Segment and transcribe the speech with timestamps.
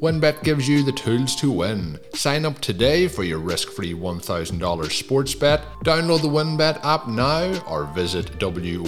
[0.00, 2.00] WynnBET gives you the tools to win.
[2.14, 5.60] Sign up today for your risk free $1,000 sports bet.
[5.84, 8.82] Download the WynnBET app now or visit WYNNBet.com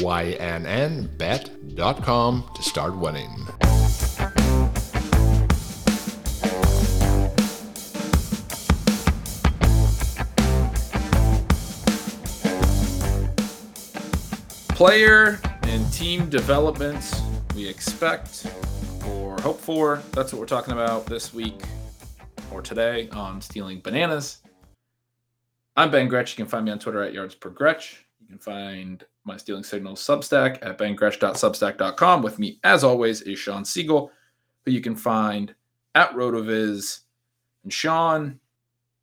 [2.54, 3.28] to start winning.
[14.68, 17.20] Player and team developments
[17.54, 18.46] we expect
[19.06, 20.02] or hope for.
[20.12, 21.62] That's what we're talking about this week
[22.50, 24.38] or today on Stealing Bananas.
[25.76, 26.32] I'm Ben Gretch.
[26.32, 28.04] You can find me on Twitter at yards per Gretch.
[28.20, 32.22] You can find my Stealing Signals Substack at bengretch.substack.com.
[32.22, 34.10] With me, as always, is Shawn Siegele,
[34.64, 35.54] who you can find
[35.94, 37.00] at Rotoviz.
[37.64, 38.38] And Shawn,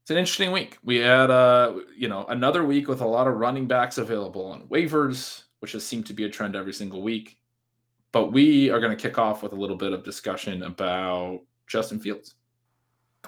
[0.03, 0.77] it's an interesting week.
[0.83, 4.67] We had, uh, you know, another week with a lot of running backs available on
[4.67, 7.38] waivers, which has seemed to be a trend every single week.
[8.11, 11.99] But we are going to kick off with a little bit of discussion about Justin
[11.99, 12.35] Fields.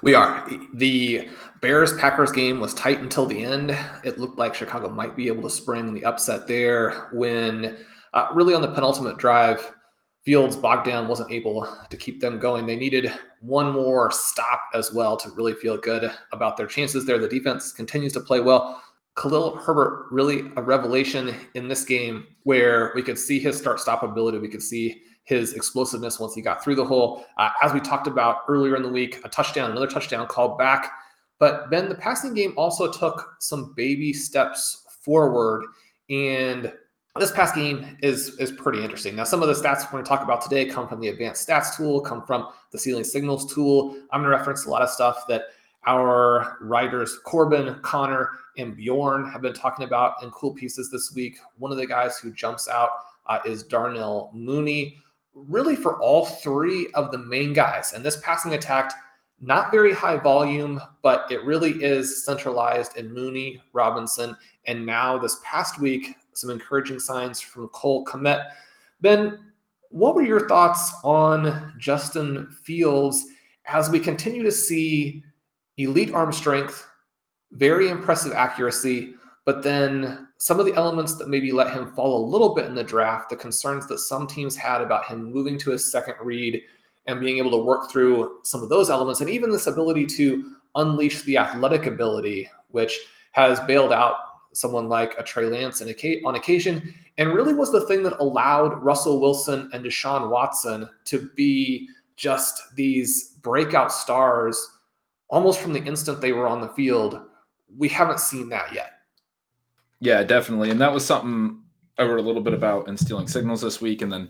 [0.01, 0.49] We are.
[0.73, 1.29] The
[1.61, 3.77] Bears Packers game was tight until the end.
[4.03, 7.77] It looked like Chicago might be able to spring the upset there when,
[8.13, 9.71] uh, really, on the penultimate drive,
[10.23, 12.65] Fields Bogdan wasn't able to keep them going.
[12.65, 13.11] They needed
[13.41, 17.17] one more stop as well to really feel good about their chances there.
[17.17, 18.81] The defense continues to play well.
[19.17, 24.03] Khalil Herbert really a revelation in this game where we could see his start stop
[24.03, 24.37] ability.
[24.37, 27.25] We could see his explosiveness once he got through the hole.
[27.37, 30.91] Uh, as we talked about earlier in the week, a touchdown, another touchdown called back.
[31.39, 35.65] But then the passing game also took some baby steps forward.
[36.09, 36.71] And
[37.19, 39.15] this pass game is is pretty interesting.
[39.15, 41.47] Now, some of the stats we're going to talk about today come from the advanced
[41.47, 43.97] stats tool, come from the Stealing Signals tool.
[44.11, 45.43] I'm going to reference a lot of stuff that
[45.85, 51.37] our writers Corbin, Connor, and Bjorn have been talking about in cool pieces this week.
[51.57, 52.89] One of the guys who jumps out
[53.27, 54.97] uh, is Darnell Mooney.
[55.33, 58.91] Really, for all three of the main guys, and this passing attack,
[59.39, 64.35] not very high volume, but it really is centralized in Mooney, Robinson,
[64.67, 68.49] and now this past week, some encouraging signs from Cole Kmet.
[68.99, 69.39] Ben,
[69.89, 73.25] what were your thoughts on Justin Fields
[73.65, 75.23] as we continue to see
[75.83, 76.87] elite arm strength,
[77.51, 79.15] very impressive accuracy,
[79.45, 82.75] but then some of the elements that maybe let him fall a little bit in
[82.75, 86.61] the draft, the concerns that some teams had about him moving to his second read
[87.07, 90.55] and being able to work through some of those elements, and even this ability to
[90.75, 92.99] unleash the athletic ability, which
[93.31, 94.15] has bailed out
[94.53, 99.19] someone like a Trey Lance on occasion, and really was the thing that allowed Russell
[99.19, 104.69] Wilson and Deshaun Watson to be just these breakout stars
[105.31, 107.21] almost from the instant they were on the field.
[107.75, 108.91] We haven't seen that yet.
[109.99, 110.69] Yeah, definitely.
[110.69, 111.61] And that was something
[111.97, 114.01] I wrote a little bit about in Stealing Signals this week.
[114.01, 114.29] And then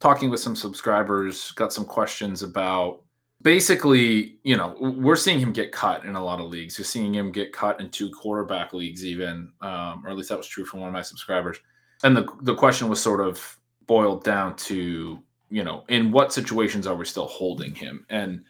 [0.00, 3.02] talking with some subscribers, got some questions about
[3.42, 6.78] basically, you know, we're seeing him get cut in a lot of leagues.
[6.78, 10.38] You're seeing him get cut in two quarterback leagues, even, um, or at least that
[10.38, 11.58] was true for one of my subscribers.
[12.04, 16.86] And the, the question was sort of boiled down to, you know, in what situations
[16.86, 18.06] are we still holding him?
[18.08, 18.44] And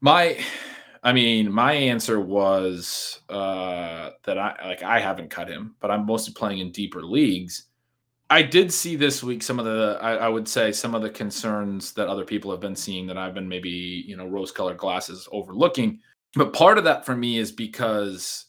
[0.00, 0.38] my
[1.02, 6.06] I mean, my answer was uh, that I like I haven't cut him, but I'm
[6.06, 7.64] mostly playing in deeper leagues.
[8.28, 11.10] I did see this week some of the I, I, would say some of the
[11.10, 13.70] concerns that other people have been seeing that I've been maybe
[14.06, 16.00] you know rose colored glasses overlooking.
[16.34, 18.46] But part of that for me is because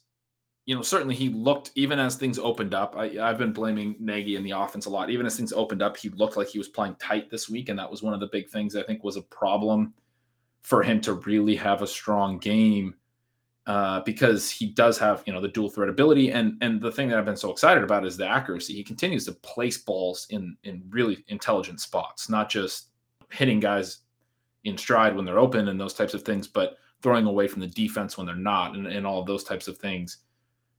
[0.65, 2.95] you know certainly he looked even as things opened up.
[2.98, 5.09] I, I've been blaming Nagy in the offense a lot.
[5.09, 7.80] Even as things opened up, he looked like he was playing tight this week, and
[7.80, 9.94] that was one of the big things I think was a problem
[10.61, 12.95] for him to really have a strong game
[13.67, 17.07] uh, because he does have you know the dual threat ability and and the thing
[17.07, 18.73] that I've been so excited about is the accuracy.
[18.73, 22.89] He continues to place balls in in really intelligent spots, not just
[23.29, 23.99] hitting guys
[24.63, 27.67] in stride when they're open and those types of things, but throwing away from the
[27.67, 30.17] defense when they're not and, and all those types of things.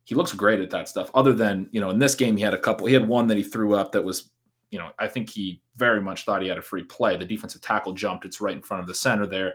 [0.04, 1.10] He looks great at that stuff.
[1.14, 2.86] Other than you know in this game he had a couple.
[2.88, 4.30] He had one that he threw up that was
[4.70, 7.16] you know I think he very much thought he had a free play.
[7.16, 8.24] The defensive tackle jumped.
[8.24, 9.54] It's right in front of the center there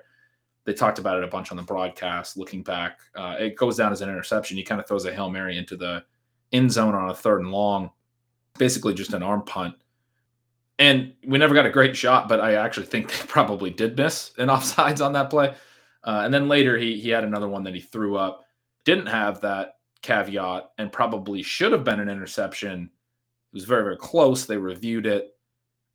[0.68, 2.36] they talked about it a bunch on the broadcast.
[2.36, 4.58] Looking back, uh, it goes down as an interception.
[4.58, 6.04] He kind of throws a hail mary into the
[6.52, 7.90] end zone on a third and long,
[8.60, 9.76] basically just an arm punt.
[10.78, 14.34] And we never got a great shot, but I actually think they probably did miss
[14.38, 15.56] an offsides on that play.
[16.04, 18.44] Uh, and then later he he had another one that he threw up,
[18.84, 22.84] didn't have that caveat, and probably should have been an interception.
[22.84, 24.46] It was very very close.
[24.46, 25.37] They reviewed it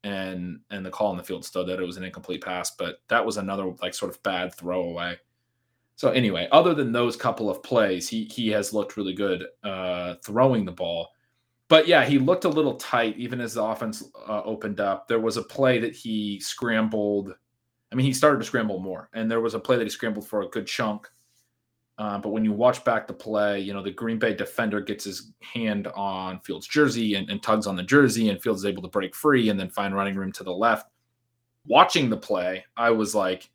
[0.04, 2.96] and and the call on the field stood that it was an incomplete pass, but
[3.08, 5.16] that was another like sort of bad throwaway.
[5.96, 10.16] So anyway, other than those couple of plays, he he has looked really good uh,
[10.24, 11.08] throwing the ball.
[11.68, 15.08] But yeah, he looked a little tight even as the offense uh, opened up.
[15.08, 17.32] There was a play that he scrambled.
[17.90, 20.26] I mean, he started to scramble more, and there was a play that he scrambled
[20.26, 21.08] for a good chunk
[22.02, 25.04] uh, but when you watch back the play, you know, the Green Bay defender gets
[25.04, 28.82] his hand on Fields' jersey and, and, tugs on the jersey, and Fields is able
[28.82, 30.90] to break free and then find running room to the left.
[31.64, 33.48] Watching the play, I was like,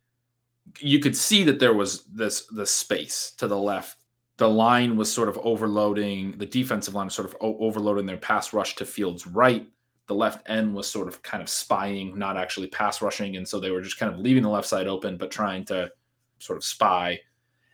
[0.80, 3.98] you could see that there was this this space to the left.
[4.38, 8.16] The line was sort of overloading, the defensive line was sort of o- overloading their
[8.16, 9.68] pass rush to Fields' right.
[10.06, 13.36] The left end was sort of kind of spying, not actually pass rushing.
[13.36, 15.90] And so they were just kind of leaving the left side open, but trying to
[16.38, 17.20] sort of spy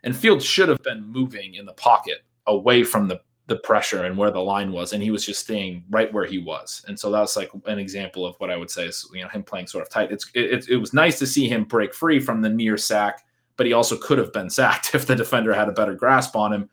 [0.05, 4.17] and Fields should have been moving in the pocket away from the the pressure and
[4.17, 6.83] where the line was, and he was just staying right where he was.
[6.89, 9.43] And so that's like an example of what I would say is you know him
[9.43, 10.13] playing sort of tight.
[10.13, 13.25] It's it, it was nice to see him break free from the near sack,
[13.57, 16.53] but he also could have been sacked if the defender had a better grasp on
[16.53, 16.71] him,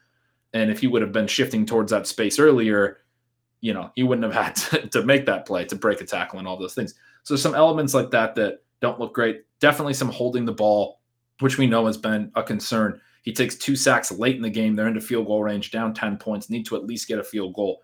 [0.53, 2.99] and if he would have been shifting towards that space earlier,
[3.59, 6.39] you know he wouldn't have had to, to make that play to break a tackle
[6.39, 6.93] and all those things.
[7.23, 9.43] So some elements like that that don't look great.
[9.59, 11.01] Definitely some holding the ball,
[11.39, 14.75] which we know has been a concern he takes two sacks late in the game.
[14.75, 17.53] They're into field goal range, down 10 points, need to at least get a field
[17.53, 17.81] goal.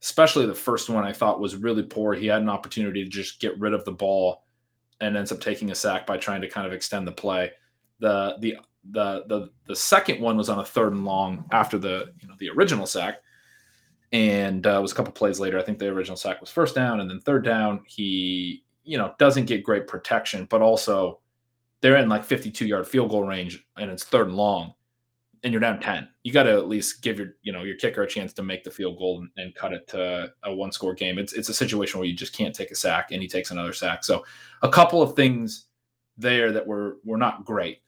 [0.00, 2.14] Especially the first one I thought was really poor.
[2.14, 4.44] He had an opportunity to just get rid of the ball
[5.00, 7.50] and ends up taking a sack by trying to kind of extend the play.
[8.00, 8.56] The the
[8.90, 12.34] the the the second one was on a third and long after the you know
[12.38, 13.18] the original sack,
[14.12, 15.58] and uh, was a couple plays later.
[15.58, 19.14] I think the original sack was first down, and then third down he you know
[19.18, 21.20] doesn't get great protection, but also
[21.82, 24.72] they're in like 52 yard field goal range and it's third and long
[25.44, 28.02] and you're down 10 you got to at least give your you know your kicker
[28.02, 30.94] a chance to make the field goal and, and, cut it to a one score
[30.94, 31.18] game.
[31.18, 33.72] It's it's a situation where you just can't take a sack and he takes another
[33.72, 34.04] sack.
[34.04, 34.24] So
[34.62, 35.66] a couple of things
[36.16, 37.82] there that were were not great.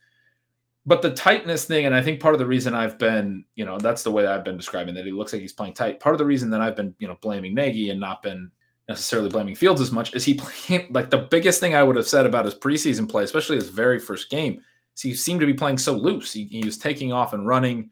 [0.85, 3.79] But the tightness thing and i think part of the reason i've been you know
[3.79, 5.99] that's the way i've been describing that he looks like he's playing tight.
[5.99, 8.51] Part of the reason that i've been you know blaming nagy and not been
[8.87, 10.33] necessarily blaming Fields as much as he
[10.69, 10.93] played.
[10.93, 13.99] Like the biggest thing I would have said about his preseason play, especially his very
[13.99, 14.61] first game,
[14.95, 16.31] is he seemed to be playing so loose.
[16.33, 17.89] He, he was taking off and running.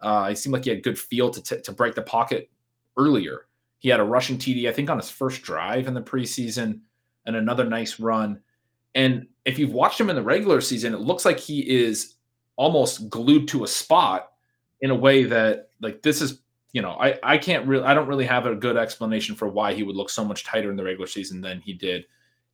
[0.00, 2.50] Uh, he seemed like he had good feel to, t- to break the pocket
[2.96, 3.46] earlier.
[3.78, 6.80] He had a rushing TD, I think, on his first drive in the preseason,
[7.26, 8.40] and another nice run.
[8.94, 12.14] And if you've watched him in the regular season, it looks like he is
[12.56, 14.32] almost glued to a spot
[14.80, 16.40] in a way that, like, this is
[16.76, 19.72] you know, I, I can't really, I don't really have a good explanation for why
[19.72, 22.04] he would look so much tighter in the regular season than he did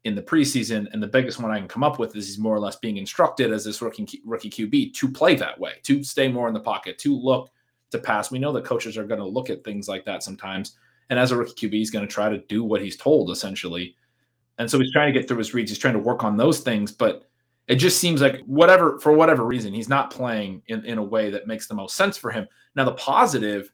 [0.05, 0.87] in the preseason.
[0.93, 2.99] And the biggest one I can come up with is he's more or less being
[2.99, 6.61] instructed as this rookie rookie QB to play that way, to stay more in the
[6.61, 7.51] pocket, to look
[7.91, 8.31] to pass.
[8.31, 10.79] We know that coaches are going to look at things like that sometimes.
[11.11, 13.97] And as a rookie QB, he's going to try to do what he's told essentially.
[14.59, 15.73] And so he's trying to get through his reads.
[15.73, 17.25] He's trying to work on those things, but
[17.67, 21.29] it just seems like whatever, for whatever reason, he's not playing in, in a way
[21.31, 22.47] that makes the most sense for him.
[22.77, 23.73] Now, the positive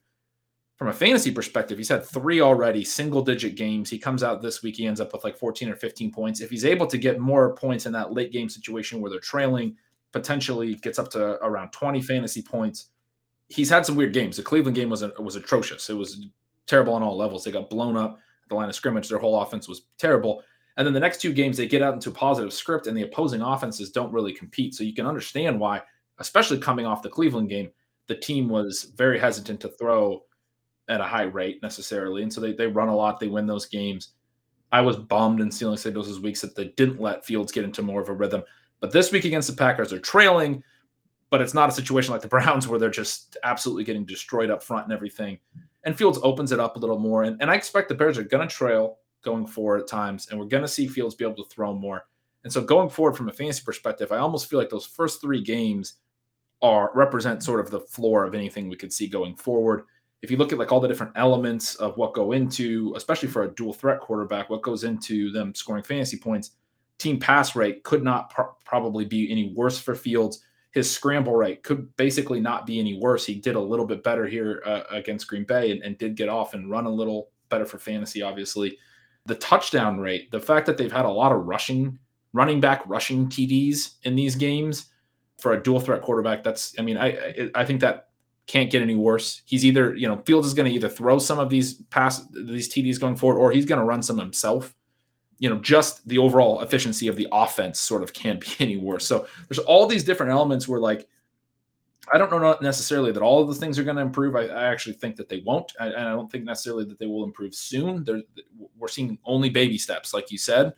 [0.79, 3.89] from a fantasy perspective, he's had three already single digit games.
[3.89, 6.39] He comes out this week, he ends up with like 14 or 15 points.
[6.39, 9.75] If he's able to get more points in that late game situation where they're trailing,
[10.13, 12.91] potentially gets up to around 20 fantasy points.
[13.49, 14.37] He's had some weird games.
[14.37, 15.89] The Cleveland game was was atrocious.
[15.89, 16.27] It was
[16.65, 17.43] terrible on all levels.
[17.43, 19.09] They got blown up at the line of scrimmage.
[19.09, 20.43] Their whole offense was terrible.
[20.77, 23.01] And then the next two games, they get out into a positive script, and the
[23.01, 24.75] opposing offenses don't really compete.
[24.75, 25.81] So you can understand why,
[26.19, 27.69] especially coming off the Cleveland game,
[28.07, 30.23] the team was very hesitant to throw
[30.89, 32.23] at a high rate necessarily.
[32.23, 34.09] And so they, they run a lot, they win those games.
[34.71, 38.01] I was bummed in Stealing Signals' weeks that they didn't let Fields get into more
[38.01, 38.43] of a rhythm.
[38.79, 40.63] But this week against the Packers, they're trailing,
[41.29, 44.63] but it's not a situation like the Browns where they're just absolutely getting destroyed up
[44.63, 45.39] front and everything.
[45.83, 47.23] And Fields opens it up a little more.
[47.23, 50.39] And, and I expect the Bears are going to trail going forward at times, and
[50.39, 52.05] we're going to see Fields be able to throw more.
[52.43, 55.41] And so going forward from a fantasy perspective, I almost feel like those first three
[55.41, 55.95] games
[56.61, 59.83] are represent sort of the floor of anything we could see going forward.
[60.21, 63.43] If you look at like all the different elements of what go into, especially for
[63.43, 66.51] a dual threat quarterback, what goes into them scoring fantasy points,
[66.99, 70.43] team pass rate could not pr- probably be any worse for Fields.
[70.71, 73.25] His scramble rate could basically not be any worse.
[73.25, 76.29] He did a little bit better here uh, against Green Bay and, and did get
[76.29, 78.77] off and run a little better for fantasy, obviously.
[79.25, 81.97] The touchdown rate, the fact that they've had a lot of rushing,
[82.33, 84.87] running back rushing TDs in these games
[85.39, 88.08] for a dual threat quarterback, that's, I mean, I, I think that
[88.49, 89.41] can't get any worse.
[89.45, 92.67] He's either, you know, Fields is going to either throw some of these pass, these
[92.67, 94.75] TDs going forward, or he's going to run some himself
[95.39, 99.07] you know, just the overall efficiency of the offense sort of can't be any worse.
[99.07, 101.07] So there's all these different elements where like
[102.11, 104.35] I don't know necessarily that all of the things are going to improve.
[104.35, 105.71] I, I, actually think that they won't.
[105.79, 108.03] I, I don't think necessarily that they will improve soon.
[108.03, 108.23] They're,
[108.77, 110.73] we're seeing only baby steps, like you said.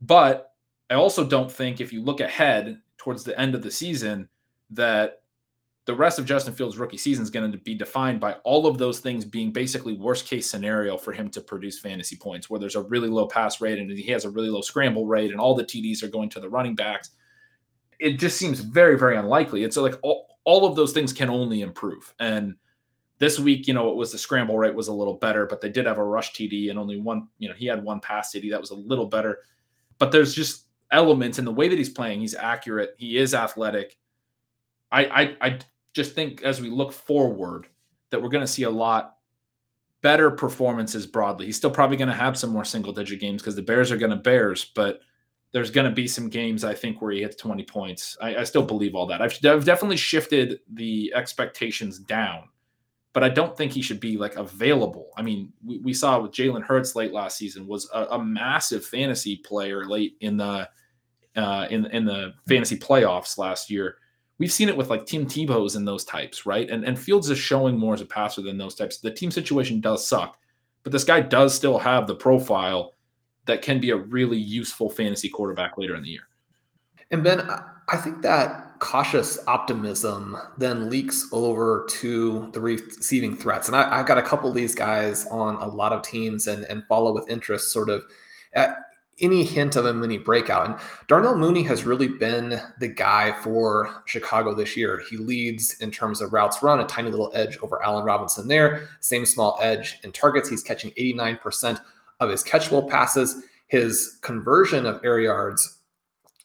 [0.00, 0.54] But
[0.88, 4.28] I also don't think if you look ahead towards the end of the season
[4.70, 5.21] that
[5.84, 8.78] the rest of Justin Fields' rookie season is going to be defined by all of
[8.78, 12.76] those things being basically worst case scenario for him to produce fantasy points, where there's
[12.76, 15.54] a really low pass rate and he has a really low scramble rate, and all
[15.54, 17.10] the TDs are going to the running backs.
[17.98, 19.64] It just seems very, very unlikely.
[19.64, 22.14] It's like all, all of those things can only improve.
[22.20, 22.54] And
[23.18, 25.68] this week, you know, it was the scramble rate was a little better, but they
[25.68, 28.50] did have a rush TD and only one, you know, he had one pass TD
[28.50, 29.40] that was a little better.
[29.98, 32.20] But there's just elements in the way that he's playing.
[32.20, 32.94] He's accurate.
[32.98, 33.96] He is athletic.
[34.90, 35.58] I, I, I
[35.94, 37.66] just think as we look forward
[38.10, 39.16] that we're going to see a lot
[40.02, 41.46] better performances broadly.
[41.46, 43.96] He's still probably going to have some more single digit games because the Bears are
[43.96, 45.00] going to Bears, but
[45.52, 48.16] there's going to be some games I think where he hits 20 points.
[48.20, 49.22] I, I still believe all that.
[49.22, 52.48] I've, I've, definitely shifted the expectations down,
[53.12, 55.10] but I don't think he should be like available.
[55.16, 58.84] I mean, we, we saw with Jalen Hurts late last season was a, a, massive
[58.84, 60.68] fantasy player late in the
[61.36, 63.96] uh, in in the fantasy playoffs last year
[64.42, 66.68] we've seen it with like Tim Tebow's and those types, right?
[66.68, 68.98] And and Fields is showing more as a passer than those types.
[68.98, 70.36] The team situation does suck,
[70.82, 72.94] but this guy does still have the profile
[73.46, 76.26] that can be a really useful fantasy quarterback later in the year.
[77.12, 77.48] And Ben,
[77.88, 83.68] I think that cautious optimism then leaks over to the receiving threats.
[83.68, 86.64] And I, have got a couple of these guys on a lot of teams and,
[86.64, 88.02] and follow with interest sort of
[88.54, 88.76] at,
[89.20, 90.66] any hint of a mini breakout.
[90.66, 90.76] And
[91.06, 95.02] Darnell Mooney has really been the guy for Chicago this year.
[95.08, 98.88] He leads in terms of routes run, a tiny little edge over Allen Robinson there,
[99.00, 100.48] same small edge in targets.
[100.48, 101.80] He's catching 89%
[102.20, 103.44] of his catchable passes.
[103.66, 105.78] His conversion of air yards,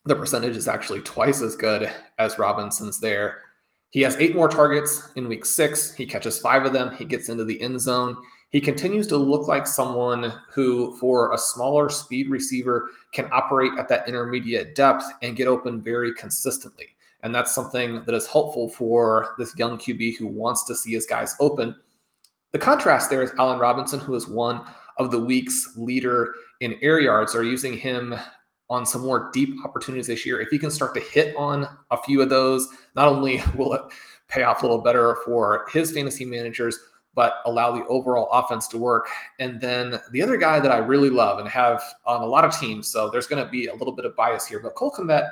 [0.05, 3.41] the percentage is actually twice as good as Robinson's there.
[3.89, 5.93] He has eight more targets in week six.
[5.93, 6.95] He catches five of them.
[6.95, 8.17] He gets into the end zone
[8.50, 13.89] he continues to look like someone who, for a smaller speed receiver, can operate at
[13.89, 16.88] that intermediate depth and get open very consistently.
[17.24, 21.06] And that's something that is helpful for this young QB who wants to see his
[21.06, 21.75] guys open.
[22.54, 24.62] The contrast there is Allen Robinson, who is one
[24.98, 28.16] of the week's leader in air yards, are using him
[28.70, 30.39] on some more deep opportunities this year.
[30.39, 33.82] If he can start to hit on a few of those, not only will it
[34.30, 36.80] pay off a little better for his fantasy managers,
[37.17, 39.09] but allow the overall offense to work.
[39.39, 42.55] And then the other guy that I really love and have on a lot of
[42.55, 45.31] teams, so there's going to be a little bit of bias here, but Cole Kmet,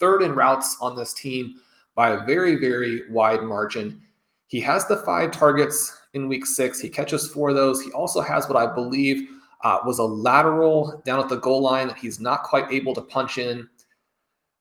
[0.00, 1.60] third in routes on this team
[1.94, 4.02] by a very, very wide margin.
[4.48, 6.80] He has the five targets in week six.
[6.80, 7.80] He catches four of those.
[7.80, 9.28] He also has what I believe
[9.62, 13.00] uh, was a lateral down at the goal line that he's not quite able to
[13.00, 13.68] punch in.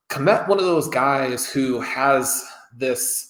[0.09, 3.28] Kmet, one of those guys who has this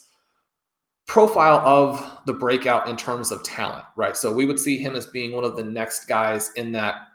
[1.10, 4.16] profile of the breakout in terms of talent, right?
[4.16, 7.08] So we would see him as being one of the next guys in that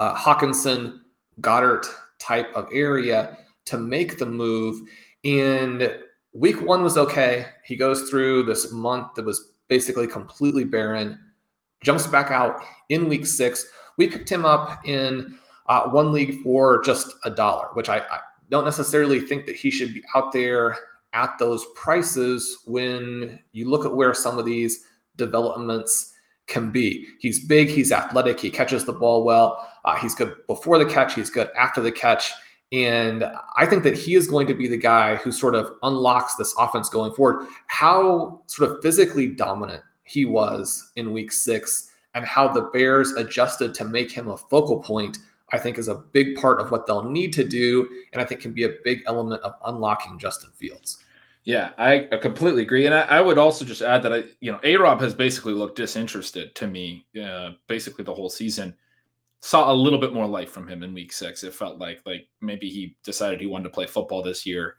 [0.00, 0.98] uh, Hockenson,
[1.40, 1.86] Goedert
[2.18, 4.80] type of area to make the move.
[5.24, 5.96] And
[6.32, 7.46] week one was okay.
[7.64, 11.16] He goes through this month that was basically completely barren,
[11.84, 13.64] jumps back out in week six.
[13.96, 18.18] We picked him up in uh, one league for just a dollar, which I, I
[18.48, 20.76] don't necessarily think that he should be out there
[21.12, 24.84] at those prices when you look at where some of these
[25.16, 26.12] developments
[26.46, 27.06] can be.
[27.18, 31.14] He's big, he's athletic, he catches the ball well, uh, he's good before the catch,
[31.14, 32.32] he's good after the catch.
[32.72, 33.24] And
[33.56, 36.54] I think that he is going to be the guy who sort of unlocks this
[36.58, 37.48] offense going forward.
[37.66, 43.74] How sort of physically dominant he was in week six and how the Bears adjusted
[43.74, 45.18] to make him a focal point,
[45.52, 47.88] I think is a big part of what they'll need to do.
[48.12, 51.02] And I think can be a big element of unlocking Justin Fields.
[51.44, 54.60] Yeah, I, completely agree, and I, I, would also just add that I, you know,
[54.62, 58.74] A Rob has basically looked disinterested to me, uh, basically the whole season.
[59.40, 61.42] Saw a little bit more life from him in Week Six.
[61.42, 64.76] It felt like like maybe he decided he wanted to play football this year.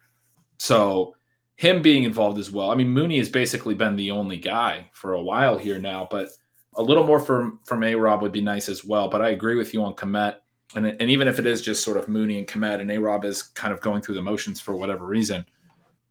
[0.60, 1.16] So
[1.56, 2.70] him being involved as well.
[2.70, 6.30] I mean, Mooney has basically been the only guy for a while here now, but
[6.76, 9.10] a little more from from A Rob would be nice as well.
[9.10, 10.36] But I agree with you on Kmet.
[10.76, 13.26] And, and even if it is just sort of Mooney and Kmet and A Rob
[13.26, 15.46] is kind of going through the motions for whatever reason,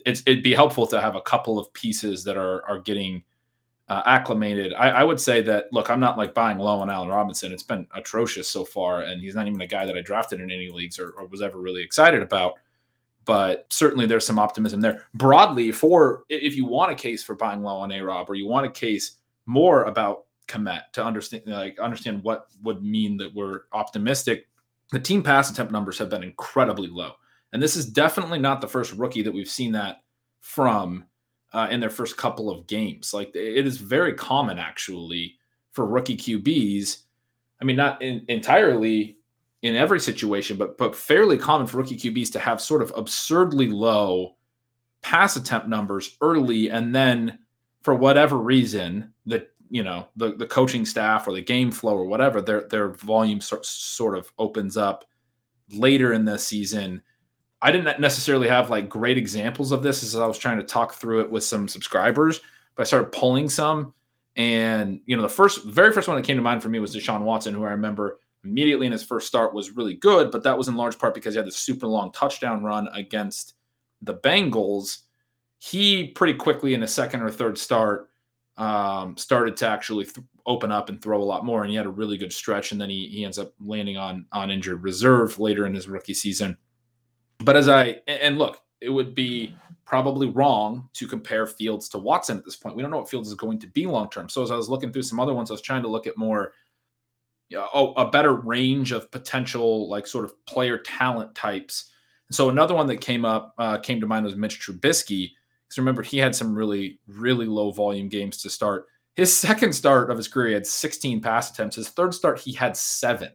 [0.07, 3.23] it's it'd be helpful to have a couple of pieces that are are getting
[3.90, 4.73] uh, acclimated.
[4.75, 7.52] I, I, would say that look, I'm not like buying low on Allen Robinson.
[7.52, 10.50] It's been atrocious so far, and he's not even a guy that I drafted in
[10.50, 12.55] any leagues or, or was ever really excited about.
[13.25, 15.07] But certainly, there's some optimism there.
[15.14, 18.47] Broadly, for if you want a case for buying low on A Rob, or you
[18.47, 23.62] want a case more about Kmet to understand, like understand what would mean that we're
[23.73, 24.47] optimistic.
[24.92, 27.12] The team pass attempt numbers have been incredibly low.
[27.52, 30.02] And this is definitely not the first rookie that we've seen that
[30.40, 31.04] from
[31.52, 33.12] uh, in their first couple of games.
[33.12, 35.37] Like it is very common actually
[35.73, 36.99] for rookie QBs.
[37.61, 39.16] I mean, not in, entirely
[39.62, 43.68] in every situation, but but fairly common for rookie QBs to have sort of absurdly
[43.68, 44.37] low
[45.02, 47.38] pass attempt numbers early, and then
[47.82, 52.04] for whatever reason, the you know the the coaching staff or the game flow or
[52.04, 55.04] whatever, their their volume sort sort of opens up
[55.70, 57.02] later in the season
[57.62, 60.94] I didn't necessarily have like great examples of this as I was trying to talk
[60.94, 62.40] through it with some subscribers,
[62.74, 63.92] but I started pulling some.
[64.36, 66.94] And, you know, the first, very first one that came to mind for me was
[66.94, 70.56] Deshaun Watson, who I remember immediately in his first start was really good, but that
[70.56, 73.54] was in large part because he had this super long touchdown run against
[74.00, 75.00] the Bengals.
[75.58, 78.08] He pretty quickly in a second or third start
[78.61, 81.87] um, started to actually th- open up and throw a lot more, and he had
[81.87, 82.73] a really good stretch.
[82.73, 86.14] And then he, he ends up landing on on injured reserve later in his rookie
[86.14, 86.57] season.
[87.38, 92.37] But as I and look, it would be probably wrong to compare Fields to Watson
[92.37, 92.76] at this point.
[92.76, 94.29] We don't know what Fields is going to be long term.
[94.29, 96.18] So as I was looking through some other ones, I was trying to look at
[96.18, 96.53] more
[97.49, 101.90] you know, oh, a better range of potential like sort of player talent types.
[102.29, 105.33] And so another one that came up uh, came to mind was Mitch Trubisky.
[105.70, 108.87] Because remember, he had some really really low volume games to start.
[109.14, 111.76] His second start of his career, he had 16 pass attempts.
[111.76, 113.30] His third start, he had seven.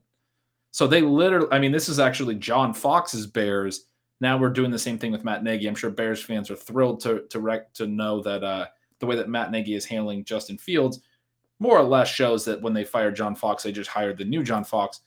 [0.71, 3.85] So they literally, I mean, this is actually John Fox's Bears
[4.21, 5.67] now we're doing the same thing with Matt Nagy.
[5.67, 8.67] I'm sure Bears fans are thrilled to to rec- to know that uh,
[8.99, 11.01] the way that Matt Nagy is handling Justin Fields
[11.59, 14.43] more or less shows that when they fired John Fox, they just hired the new
[14.43, 15.01] John Fox.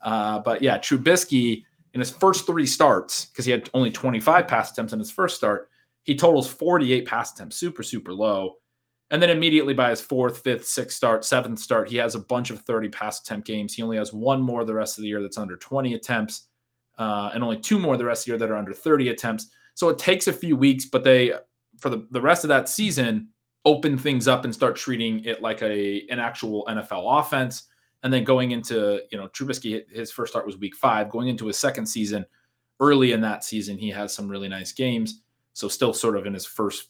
[0.00, 1.64] Uh, but yeah, Trubisky
[1.94, 5.36] in his first three starts, because he had only 25 pass attempts in his first
[5.36, 5.68] start,
[6.04, 8.54] he totals 48 pass attempts, super, super low.
[9.10, 12.50] And then immediately by his fourth, fifth, sixth start, seventh start, he has a bunch
[12.50, 13.74] of 30 pass attempt games.
[13.74, 16.48] He only has one more the rest of the year that's under 20 attempts
[16.98, 19.48] uh, and only two more the rest of the year that are under 30 attempts.
[19.74, 21.32] So it takes a few weeks, but they,
[21.78, 23.28] for the, the rest of that season,
[23.64, 27.64] open things up and start treating it like a an actual NFL offense.
[28.02, 31.08] And then going into, you know, Trubisky, his first start was week five.
[31.08, 32.26] Going into his second season,
[32.80, 35.21] early in that season, he has some really nice games.
[35.52, 36.88] So still sort of in his first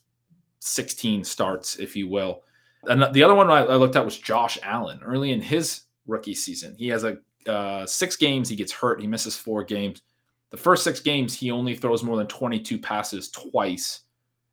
[0.61, 2.42] 16 starts, if you will.
[2.85, 6.75] And the other one I looked at was Josh Allen early in his rookie season.
[6.79, 9.01] He has a uh, six games, he gets hurt.
[9.01, 10.03] He misses four games.
[10.51, 14.01] The first six games, he only throws more than 22 passes twice.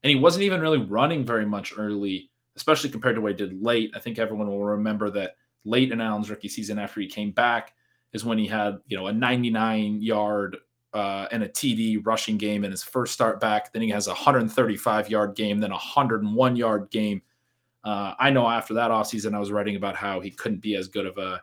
[0.03, 3.61] And he wasn't even really running very much early, especially compared to what he did
[3.61, 3.91] late.
[3.95, 7.73] I think everyone will remember that late in Allen's rookie season after he came back
[8.13, 10.57] is when he had, you know, a 99 yard
[10.93, 13.71] uh, and a TD rushing game in his first start back.
[13.71, 17.21] Then he has a 135 yard game, then a 101 yard game.
[17.83, 20.87] Uh, I know after that offseason, I was writing about how he couldn't be as
[20.87, 21.41] good of a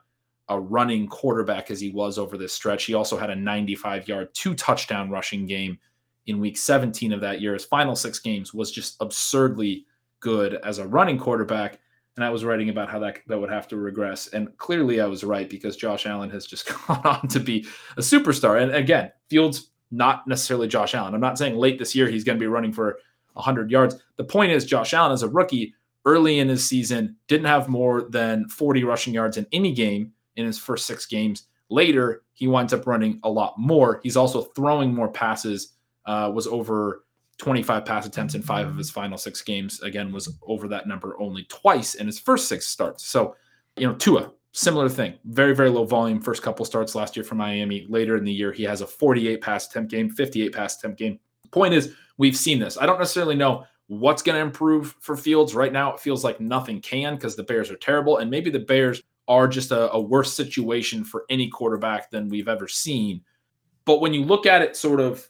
[0.49, 2.85] a running quarterback as he was over this stretch.
[2.85, 5.79] He also had a 95 yard, two touchdown rushing game
[6.27, 7.55] in week 17 of that year.
[7.55, 9.87] His final six games was just absurdly
[10.21, 11.81] good as a running quarterback.
[12.17, 14.29] And I was writing about how that, that would have to regress.
[14.29, 18.01] And clearly I was right because Josh Allen has just gone on to be a
[18.01, 18.61] superstar.
[18.61, 21.15] And again, Fields, not necessarily Josh Allen.
[21.15, 22.99] I'm not saying late this year he's going to be running for
[23.35, 23.97] 100 yards.
[24.17, 25.75] The point is, Josh Allen, as a rookie,
[26.05, 30.47] early in his season, didn't have more than 40 rushing yards in any game in
[30.47, 31.45] his first six games.
[31.69, 34.01] Later, he winds up running a lot more.
[34.03, 35.75] He's also throwing more passes,
[36.07, 37.05] uh, was over
[37.39, 39.83] 25 pass attempts in five of his final six games.
[39.83, 43.07] Again, was over that number only twice in his first six starts.
[43.07, 43.37] So,
[43.77, 45.15] you know, Tua, similar thing.
[45.27, 47.87] Very, very low volume first couple starts last year for Miami.
[47.89, 51.19] Later in the year, he has a 48 pass attempt game, 58 pass attempt game.
[51.51, 52.79] Point is, we've seen this.
[52.79, 55.93] I don't necessarily know what's going to improve for Fields right now.
[55.93, 58.19] It feels like nothing can because the Bears are terrible.
[58.19, 62.49] And maybe the Bears are just a, a worse situation for any quarterback than we've
[62.49, 63.21] ever seen.
[63.85, 65.29] But when you look at it, sort of,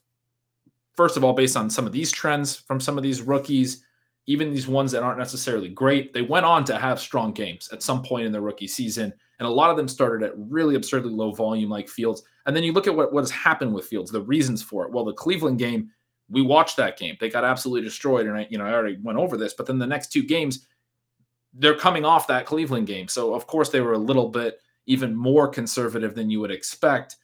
[0.96, 3.84] first of all, based on some of these trends from some of these rookies,
[4.26, 7.82] even these ones that aren't necessarily great, they went on to have strong games at
[7.82, 9.12] some point in their rookie season.
[9.38, 12.22] And a lot of them started at really absurdly low volume, like Fields.
[12.46, 14.92] And then you look at what, what has happened with Fields, the reasons for it.
[14.92, 15.90] Well, the Cleveland game,
[16.28, 17.16] we watched that game.
[17.20, 18.26] They got absolutely destroyed.
[18.26, 20.66] And I, you know, I already went over this, but then the next two games,
[21.52, 23.08] they're coming off that Cleveland game.
[23.08, 27.16] So of course they were a little bit even more conservative than you would expect.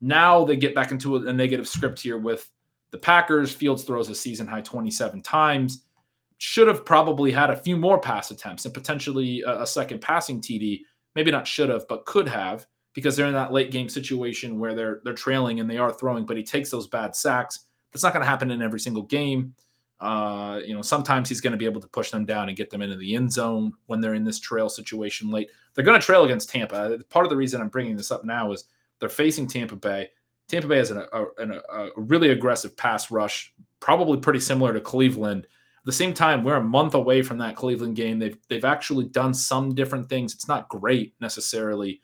[0.00, 2.50] Now they get back into a negative script here with
[2.92, 3.52] the Packers.
[3.52, 5.82] Fields throws a season high 27 times
[6.42, 10.40] should have probably had a few more pass attempts and potentially a, a second passing
[10.40, 10.80] TD.
[11.14, 14.74] Maybe not should have, but could have because they're in that late game situation where
[14.74, 17.60] they're they're trailing and they are throwing, but he takes those bad sacks.
[17.92, 19.54] That's not going to happen in every single game.
[20.00, 22.70] Uh, you know, sometimes he's going to be able to push them down and get
[22.70, 25.48] them into the end zone when they're in this trail situation late.
[25.74, 26.98] They're going to trail against Tampa.
[27.08, 28.64] Part of the reason I'm bringing this up now is
[28.98, 30.10] they're facing Tampa Bay.
[30.52, 31.24] Tampa Bay has an, a,
[31.72, 35.44] a, really aggressive pass rush, probably pretty similar to Cleveland.
[35.44, 38.18] At the same time, we're a month away from that Cleveland game.
[38.18, 40.34] They've they've actually done some different things.
[40.34, 42.02] It's not great necessarily,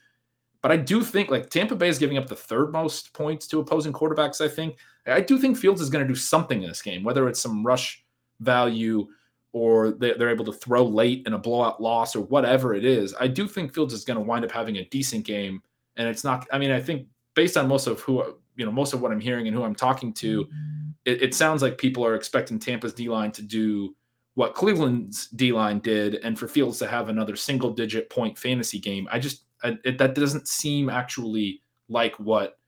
[0.63, 3.61] but I do think like Tampa Bay is giving up the third most points to
[3.61, 4.41] opposing quarterbacks.
[4.41, 7.29] I think I do think Fields is going to do something in this game, whether
[7.29, 8.03] it's some rush
[8.41, 9.07] value
[9.53, 13.15] or they're able to throw late in a blowout loss or whatever it is.
[13.21, 15.63] I do think Fields is going to wind up having a decent game,
[15.99, 16.47] and it's not.
[16.51, 18.25] I mean, I think based on most of who
[18.57, 20.49] you know, most of what I'm hearing and who I'm talking to
[21.05, 23.95] it, it sounds like people are expecting Tampa's D line to do
[24.35, 28.81] what Cleveland's D line did, and for Fields to have another single digit point fantasy
[28.81, 29.07] game.
[29.13, 32.59] I just I, it, that doesn't seem actually like what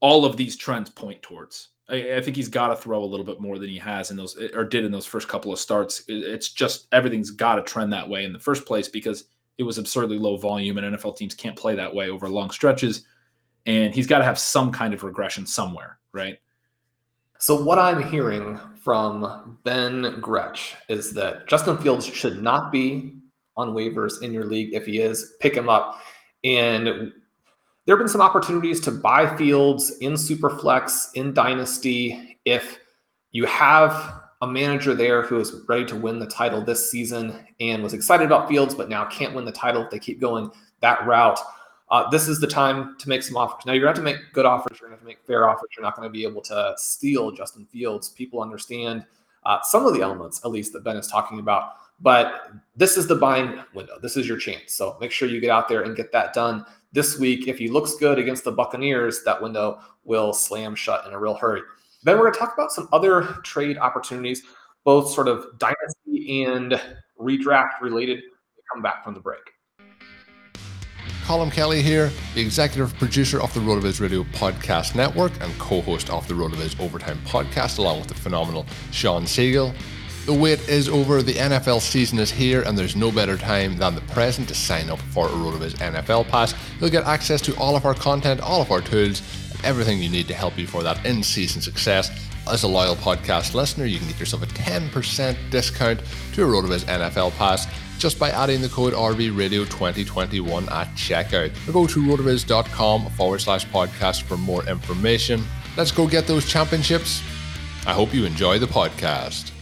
[0.00, 1.68] all of these trends point towards.
[1.88, 4.16] I, I think he's got to throw a little bit more than he has in
[4.16, 6.00] those or did in those first couple of starts.
[6.08, 9.26] It, it's just everything's got to trend that way in the first place because
[9.58, 13.04] it was absurdly low volume, and NFL teams can't play that way over long stretches.
[13.66, 16.38] And he's got to have some kind of regression somewhere, right?
[17.38, 23.14] So, what I'm hearing from Ben Gretch is that Justin Fields should not be
[23.56, 24.74] on waivers in your league.
[24.74, 26.00] If he is, pick him up.
[26.44, 27.12] And
[27.86, 32.38] there have been some opportunities to buy Fields in Superflex, in Dynasty.
[32.44, 32.78] If
[33.32, 37.82] you have a manager there who is ready to win the title this season and
[37.82, 41.06] was excited about Fields, but now can't win the title if they keep going that
[41.06, 41.38] route,
[41.90, 43.66] uh, this is the time to make some offers.
[43.66, 44.78] Now you're going to have to make good offers.
[44.80, 45.68] You're going to have to make fair offers.
[45.76, 48.10] You're not going to be able to steal Justin Fields.
[48.10, 49.04] People understand
[49.44, 51.74] uh, some of the elements, at least that Ben is talking about.
[52.00, 53.98] But this is the buying window.
[54.00, 54.72] This is your chance.
[54.72, 57.48] So make sure you get out there and get that done this week.
[57.48, 61.34] If he looks good against the Buccaneers, that window will slam shut in a real
[61.34, 61.62] hurry.
[62.02, 64.42] Then we're going to talk about some other trade opportunities,
[64.84, 66.80] both sort of dynasty and
[67.18, 68.22] redraft related.
[68.72, 69.40] Come back from the break.
[71.30, 76.10] Colm Kelly here, the executive producer of the RotoViz Radio Podcast Network and co host
[76.10, 79.72] of the RotoViz Overtime Podcast, along with the phenomenal Shawn Siegele.
[80.26, 83.94] The wait is over, the NFL season is here, and there's no better time than
[83.94, 86.52] the present to sign up for a RotoViz NFL Pass.
[86.80, 89.22] You'll get access to all of our content, all of our tools,
[89.62, 92.10] everything you need to help you for that in season success.
[92.50, 96.00] As a loyal podcast listener, you can get yourself a 10% discount
[96.32, 97.68] to a RotoViz NFL Pass
[98.00, 101.52] just by adding the code RVRadio2021 at checkout.
[101.68, 105.42] Or go to rotoviz.com forward slash podcast for more information.
[105.76, 107.22] Let's go get those championships.
[107.86, 109.52] I hope you enjoy the podcast.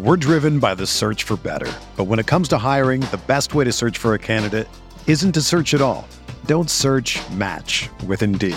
[0.00, 1.72] We're driven by the search for better.
[1.96, 4.66] But when it comes to hiring, the best way to search for a candidate
[5.06, 6.08] isn't to search at all.
[6.46, 8.56] Don't search match with Indeed.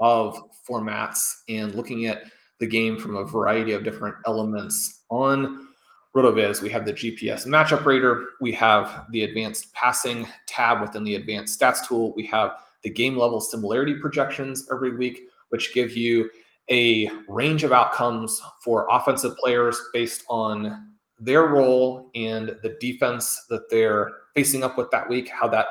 [0.00, 2.24] of formats and looking at
[2.58, 5.68] the game from a variety of different elements on
[6.16, 6.62] RotoViz.
[6.62, 11.60] We have the GPS matchup rater, we have the advanced passing tab within the advanced
[11.60, 16.30] stats tool, we have the game level similarity projections every week, which give you
[16.70, 23.68] a range of outcomes for offensive players based on their role and the defense that
[23.70, 25.66] they're facing up with that week, how that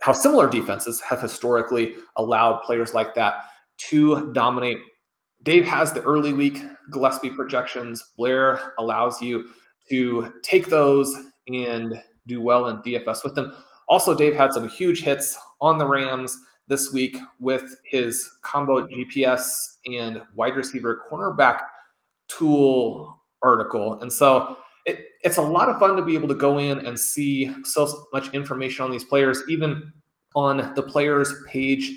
[0.00, 3.44] how similar defenses have historically allowed players like that
[3.78, 4.78] to dominate.
[5.42, 8.02] Dave has the early week Gillespie projections.
[8.16, 9.48] Blair allows you
[9.88, 11.14] to take those
[11.48, 13.54] and do well in DFS with them.
[13.88, 16.36] Also, Dave had some huge hits on the Rams
[16.68, 21.62] this week with his combo GPS and wide receiver cornerback
[22.28, 24.00] tool article.
[24.02, 26.98] And so it, it's a lot of fun to be able to go in and
[26.98, 29.92] see so much information on these players, even
[30.34, 31.92] on the players page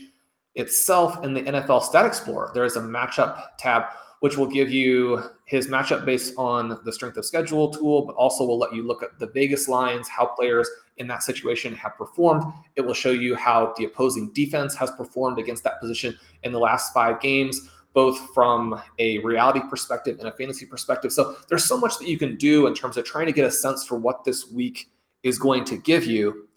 [0.55, 2.51] itself in the NFL Stat Explorer.
[2.53, 3.83] There is a matchup tab
[4.19, 8.45] which will give you his matchup based on the strength of schedule tool, but also
[8.45, 12.43] will let you look at the Vegas lines, how players in that situation have performed.
[12.75, 16.59] It will show you how the opposing defense has performed against that position in the
[16.59, 21.11] last five games, both from a reality perspective and a fantasy perspective.
[21.11, 23.51] So there's so much that you can do in terms of trying to get a
[23.51, 24.89] sense for what this week
[25.23, 26.47] is going to give you.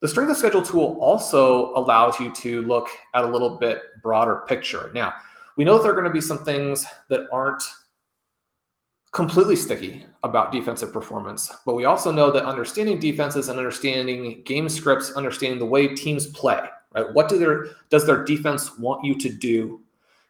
[0.00, 4.42] The strength of schedule tool also allows you to look at a little bit broader
[4.48, 4.90] picture.
[4.94, 5.14] Now,
[5.56, 7.62] we know that there are going to be some things that aren't
[9.12, 14.68] completely sticky about defensive performance, but we also know that understanding defenses and understanding game
[14.68, 16.60] scripts, understanding the way teams play,
[16.94, 17.12] right?
[17.12, 19.82] What do their does their defense want you to do?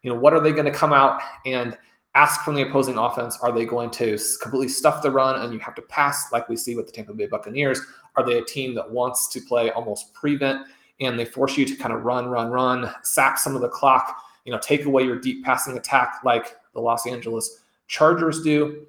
[0.03, 1.77] You know, what are they going to come out and
[2.15, 3.37] ask from the opposing offense?
[3.41, 6.55] Are they going to completely stuff the run and you have to pass like we
[6.55, 7.79] see with the Tampa Bay Buccaneers?
[8.15, 10.67] Are they a team that wants to play almost prevent
[10.99, 14.17] and they force you to kind of run, run, run, sap some of the clock?
[14.45, 18.85] you know, take away your deep passing attack like the Los Angeles Chargers do.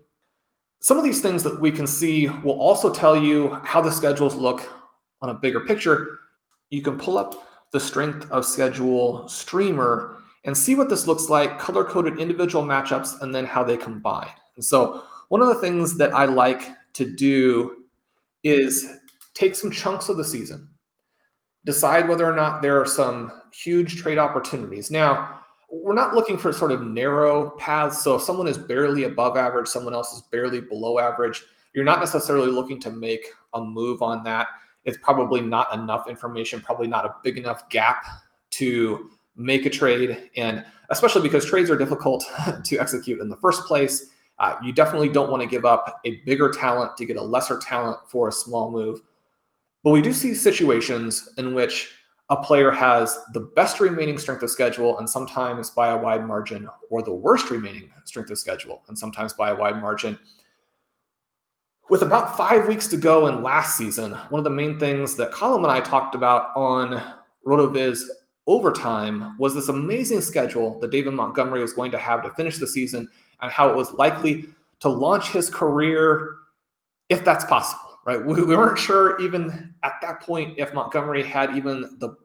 [0.80, 4.34] Some of these things that we can see will also tell you how the schedules
[4.34, 4.68] look
[5.20, 6.20] on a bigger picture.
[6.70, 11.58] You can pull up the strength of schedule streamer and see what this looks like,
[11.58, 14.30] color coded individual matchups, and then how they combine.
[14.56, 17.84] And so, one of the things that I like to do
[18.42, 18.98] is
[19.34, 20.68] take some chunks of the season,
[21.64, 24.90] decide whether or not there are some huge trade opportunities.
[24.90, 28.02] Now, we're not looking for sort of narrow paths.
[28.02, 32.00] So if someone is barely above average, someone else is barely below average, you're not
[32.00, 34.48] necessarily looking to make a move on that.
[34.84, 38.04] It's probably not enough information, probably not a big enough gap
[38.50, 40.30] to make a trade.
[40.36, 42.24] And especially because trades are difficult
[42.64, 46.16] to execute in the first place, uh, you definitely don't want to give up a
[46.26, 49.00] bigger talent to get a lesser talent for a small move.
[49.84, 51.90] But we do see situations in which
[52.28, 56.68] a player has the best remaining strength of schedule and sometimes by a wide margin,
[56.88, 60.18] or the worst remaining strength of schedule and sometimes by a wide margin.
[61.90, 65.30] With about five weeks to go in last season, one of the main things that
[65.32, 67.02] Colin and I talked about on
[67.46, 68.04] RotoViz
[68.46, 72.66] overtime was this amazing schedule that David Montgomery was going to have to finish the
[72.66, 73.08] season
[73.40, 74.46] and how it was likely
[74.80, 76.36] to launch his career
[77.08, 78.24] if that's possible right?
[78.24, 82.16] We, we weren't sure even at that point if Montgomery had even the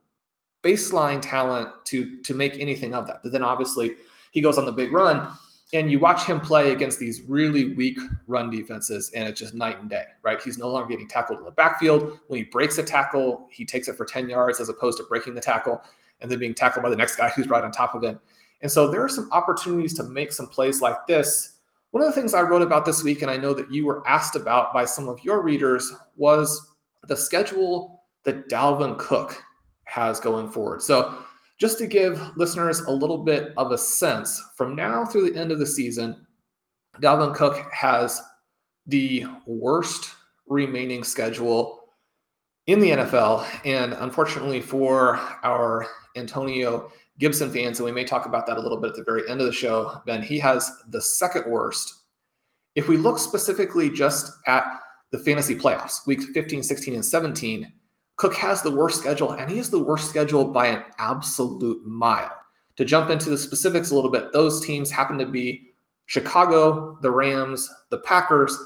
[0.63, 3.21] baseline talent to to make anything of that.
[3.23, 3.95] But then obviously
[4.31, 5.27] he goes on the big run,
[5.73, 9.79] and you watch him play against these really weak run defenses, and it's just night
[9.79, 10.41] and day, right?
[10.41, 12.19] He's no longer getting tackled in the backfield.
[12.27, 15.35] When he breaks a tackle, he takes it for 10 yards as opposed to breaking
[15.35, 15.81] the tackle
[16.21, 18.19] and then being tackled by the next guy who's right on top of him.
[18.61, 21.57] And so there are some opportunities to make some plays like this
[21.91, 24.07] one of the things I wrote about this week, and I know that you were
[24.07, 26.73] asked about by some of your readers, was
[27.07, 29.41] the schedule that Dalvin Cook
[29.85, 30.81] has going forward.
[30.81, 31.17] So,
[31.57, 35.51] just to give listeners a little bit of a sense, from now through the end
[35.51, 36.27] of the season,
[37.01, 38.21] Dalvin Cook has
[38.85, 40.11] the worst
[40.45, 41.76] remaining schedule
[42.67, 43.45] in the NFL.
[43.65, 48.79] And unfortunately for our Antonio Gibson fans, and we may talk about that a little
[48.79, 52.03] bit at the very end of the show, Ben, he has the second worst.
[52.75, 54.65] If we look specifically just at
[55.11, 57.73] the fantasy playoffs, weeks 15, 16, and 17,
[58.17, 62.31] Cook has the worst schedule, and he has the worst schedule by an absolute mile.
[62.77, 65.71] To jump into the specifics a little bit, those teams happen to be
[66.07, 68.57] Chicago, the Rams, the Packers.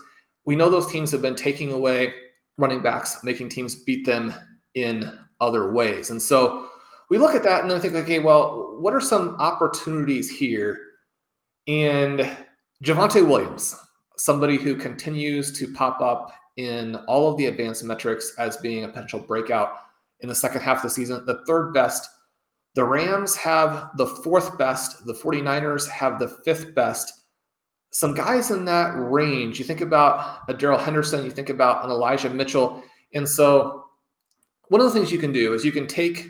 [0.46, 2.14] We know those teams have been taking away
[2.58, 4.34] running backs, making teams beat them
[4.76, 6.12] in other ways.
[6.12, 6.70] And so
[7.10, 10.80] we look at that and then think, okay, well, what are some opportunities here?
[11.68, 12.30] And
[12.84, 13.76] Javonte Williams,
[14.18, 18.88] somebody who continues to pop up in all of the advanced metrics as being a
[18.88, 19.74] potential breakout
[20.22, 22.08] in the second half of the season, the third best.
[22.76, 25.06] The Rams have the fourth best.
[25.06, 27.21] The 49ers have the fifth best.
[27.92, 31.92] Some guys in that range, you think about a Darrell Henderson, you think about an
[31.92, 32.84] Elijah Mitchell.
[33.14, 33.86] And so,
[34.70, 36.30] one of the things you can do is you can take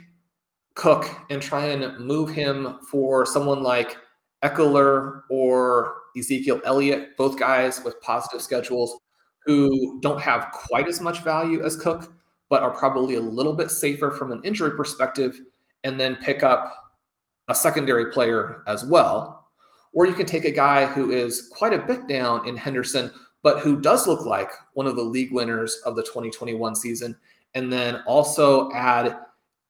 [0.74, 3.98] Cook and try and move him for someone like
[4.44, 8.98] Ekeler or Ezekiel Elliott, both guys with positive schedules
[9.46, 12.12] who don't have quite as much value as Cook,
[12.50, 15.40] but are probably a little bit safer from an injury perspective,
[15.84, 16.74] and then pick up
[17.48, 19.41] a secondary player as well.
[19.94, 23.12] Or you can take a guy who is quite a bit down in Henderson,
[23.44, 27.18] but who does look like one of the league winners of the 2021 season,
[27.56, 29.18] and then also add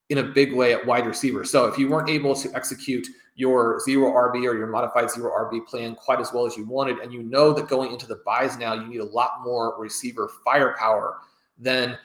[0.09, 1.43] in a big way at wide receiver.
[1.43, 5.65] So if you weren't able to execute your zero RB or your modified zero RB
[5.65, 8.57] plan quite as well as you wanted, and you know that going into the buys
[8.57, 11.17] now, you need a lot more receiver firepower,
[11.57, 11.97] then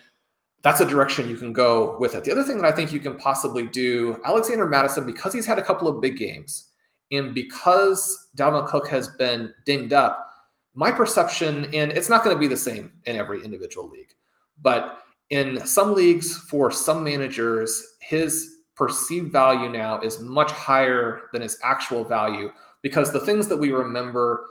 [0.62, 2.24] that's a direction you can go with it.
[2.24, 5.58] The other thing that I think you can possibly do, Alexander Mattison, because he's had
[5.58, 6.68] a couple of big games,
[7.12, 10.30] and because Dalvin Cook has been dinged up,
[10.74, 14.14] my perception, and it's not going to be the same in every individual league,
[14.60, 21.42] but in some leagues for some managers, his perceived value now is much higher than
[21.42, 22.50] his actual value
[22.82, 24.44] because the things that we remember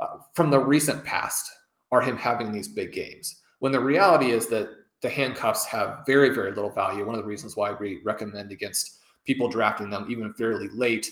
[0.00, 1.50] uh, from the recent past
[1.92, 3.40] are him having these big games.
[3.60, 4.68] When the reality is that
[5.00, 7.06] the handcuffs have very, very little value.
[7.06, 11.10] One of the reasons why we recommend against people drafting them even fairly late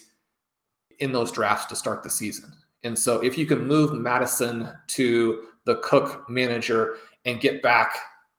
[0.99, 2.53] in those drafts to start the season.
[2.85, 7.97] And so if you can move Mattison to the Cook manager and get back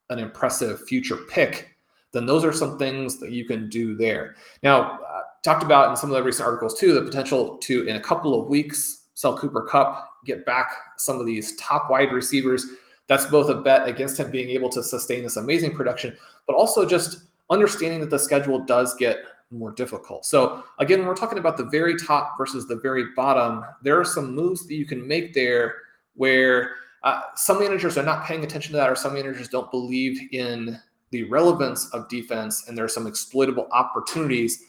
[0.09, 1.75] an impressive future pick,
[2.13, 4.35] then those are some things that you can do there.
[4.63, 7.97] Now, uh, talked about in some of the recent articles too, the potential to, in
[7.97, 12.65] a couple of weeks, sell Cooper Kupp, get back some of these top wide receivers.
[13.07, 16.15] That's both a bet against him being able to sustain this amazing production,
[16.45, 19.17] but also just understanding that the schedule does get
[19.51, 20.25] more difficult.
[20.25, 24.35] So, again, we're talking about the very top versus the very bottom, there are some
[24.35, 25.75] moves that you can make there
[26.15, 26.71] where
[27.03, 30.79] uh, some managers are not paying attention to that, or some managers don't believe in
[31.11, 34.63] the relevance of defense, and there are some exploitable opportunities.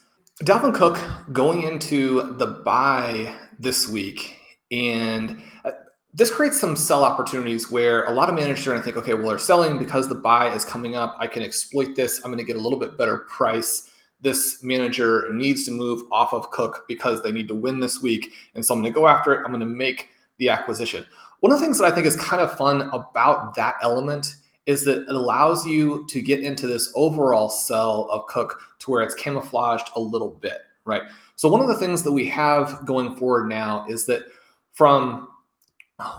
[0.45, 0.99] Dalvin Cook
[1.33, 4.37] going into the buy this week,
[4.71, 5.73] and uh,
[6.15, 9.15] this creates some sell opportunities where a lot of managers are going to think, okay,
[9.15, 11.17] well, they're selling because the buy is coming up.
[11.19, 12.19] I can exploit this.
[12.19, 13.91] I'm going to get a little bit better price.
[14.21, 18.33] This manager needs to move off of Cook because they need to win this week.
[18.55, 19.39] And so I'm going to go after it.
[19.45, 21.07] I'm going to make the acquisition.
[21.41, 24.85] One of the things that I think is kind of fun about that element is
[24.85, 29.15] that it allows you to get into this overall sell of Cook to where it's
[29.15, 31.03] camouflaged a little bit, right?
[31.37, 34.25] So one of the things that we have going forward now is that
[34.73, 35.29] from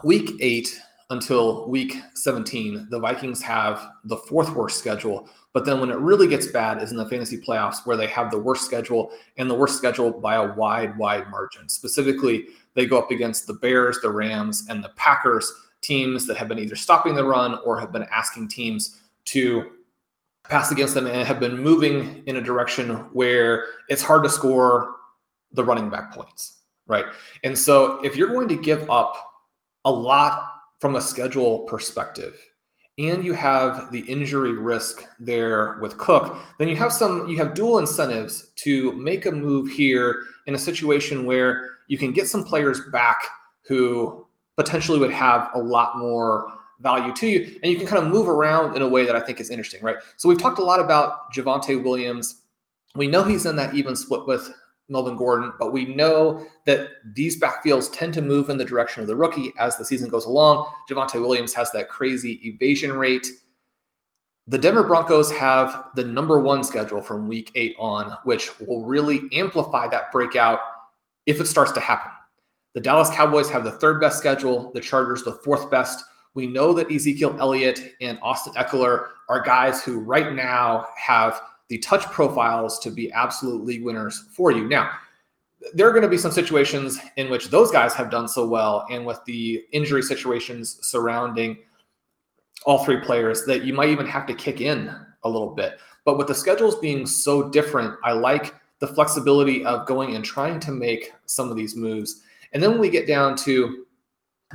[0.04, 5.28] week eight until week 17, the Vikings have the fourth worst schedule.
[5.54, 8.30] But then when it really gets bad is in the fantasy playoffs where they have
[8.30, 11.68] the worst schedule and the worst schedule by a wide, wide margin.
[11.68, 16.48] Specifically, they go up against the Bears, the Rams, and the Packers, teams that have
[16.48, 19.72] been either stopping the run or have been asking teams to
[20.44, 24.96] pass against them and have been moving in a direction where it's hard to score
[25.54, 26.58] the running back points,
[26.88, 27.06] right?
[27.44, 29.16] And so if you're going to give up
[29.86, 30.49] a lot
[30.80, 32.40] from a schedule perspective,
[32.98, 37.54] and you have the injury risk there with Cook, then you have some you have
[37.54, 42.44] dual incentives to make a move here in a situation where you can get some
[42.44, 43.24] players back
[43.68, 44.26] who
[44.58, 46.52] potentially would have a lot more
[46.82, 47.60] value to you.
[47.62, 49.84] And you can kind of move around in a way that I think is interesting,
[49.84, 49.98] right?
[50.18, 52.42] So we've talked a lot about Javonte Williams.
[52.96, 54.52] We know he's in that even split with
[54.90, 59.08] Melvin Gordon, but we know that these backfields tend to move in the direction of
[59.08, 60.72] the rookie as the season goes along.
[60.90, 63.28] Javonte Williams has that crazy evasion rate.
[64.50, 69.22] the Denver Broncos have the number one schedule from week eight on, which will really
[69.32, 70.60] amplify that breakout
[71.28, 72.12] if it starts to happen.
[72.74, 76.04] The Dallas Cowboys have the third best schedule, the Chargers the fourth best.
[76.34, 81.40] We know that Ezekiel Elliott and Austin Ekeler are guys who right now have
[81.70, 84.68] the touch profiles to be absolute league winners for you.
[84.68, 84.92] Now,
[85.74, 88.86] there are going to be some situations in which those guys have done so well,
[88.90, 91.58] and with the injury situations surrounding
[92.66, 94.94] all three players, that you might even have to kick in
[95.24, 95.80] a little bit.
[96.06, 100.60] But with the schedules being so different, I like the flexibility of going and trying
[100.62, 102.22] to make some of these moves.
[102.54, 103.86] And then when we get down to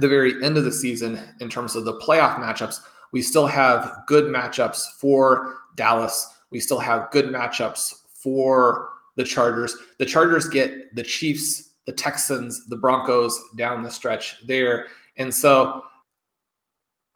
[0.00, 2.80] the very end of the season, in terms of the playoff matchups,
[3.12, 6.33] we still have good matchups for Dallas.
[6.54, 9.76] We still have good matchups for the Chargers.
[9.98, 14.86] The Chargers get the Chiefs, the Texans, the Broncos down the stretch there.
[15.16, 15.82] And so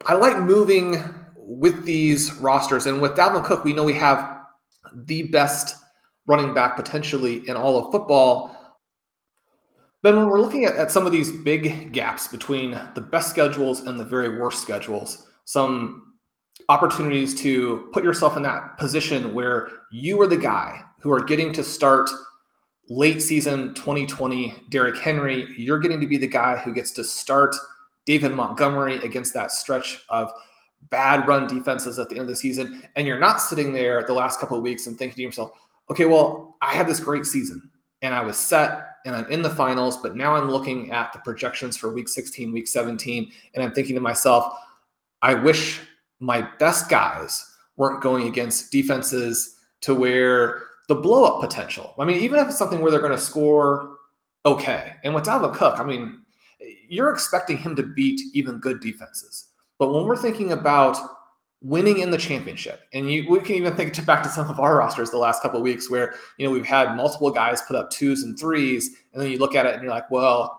[0.05, 1.01] I like moving
[1.37, 2.85] with these rosters.
[2.85, 4.41] And with Dalvin Cook, we know we have
[4.93, 5.77] the best
[6.27, 8.57] running back potentially in all of football.
[10.03, 13.87] Then when we're looking at, at some of these big gaps between the best schedules
[13.87, 16.08] and the very worst schedules, some
[16.69, 21.51] opportunities to put yourself in that position where you are the guy who are getting
[21.51, 22.09] to start
[22.89, 25.53] late season 2020 Derrick Henry.
[25.57, 27.55] You're getting to be the guy who gets to start
[28.05, 30.31] David Montgomery against that stretch of
[30.89, 32.83] bad run defenses at the end of the season.
[32.95, 35.51] And you're not sitting there the last couple of weeks and thinking to yourself,
[35.89, 37.69] okay, well, I had this great season
[38.01, 41.19] and I was set and I'm in the finals, but now I'm looking at the
[41.19, 44.53] projections for week 16, week 17, and I'm thinking to myself,
[45.21, 45.81] I wish
[46.19, 47.45] my best guys
[47.77, 51.93] weren't going against defenses to where the blow up potential.
[51.97, 53.97] I mean, even if it's something where they're going to score
[54.45, 54.95] okay.
[55.03, 56.21] And with Dalvin Cook, I mean,
[56.87, 59.47] you're expecting him to beat even good defenses.
[59.77, 60.97] But when we're thinking about
[61.61, 64.77] winning in the championship, and you, we can even think back to some of our
[64.77, 67.89] rosters the last couple of weeks where you know we've had multiple guys put up
[67.89, 70.58] twos and threes, and then you look at it and you're like, well,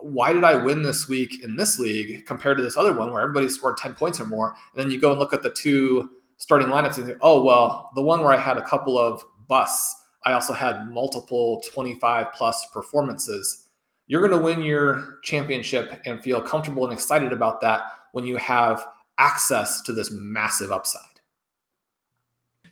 [0.00, 3.22] why did I win this week in this league compared to this other one where
[3.22, 4.54] everybody scored 10 points or more?
[4.74, 7.90] And then you go and look at the two starting lineups and think, oh, well,
[7.94, 9.94] the one where I had a couple of busts,
[10.24, 13.68] I also had multiple 25 plus performances.
[14.06, 17.82] You're going to win your championship and feel comfortable and excited about that
[18.12, 18.86] when you have
[19.18, 21.02] access to this massive upside.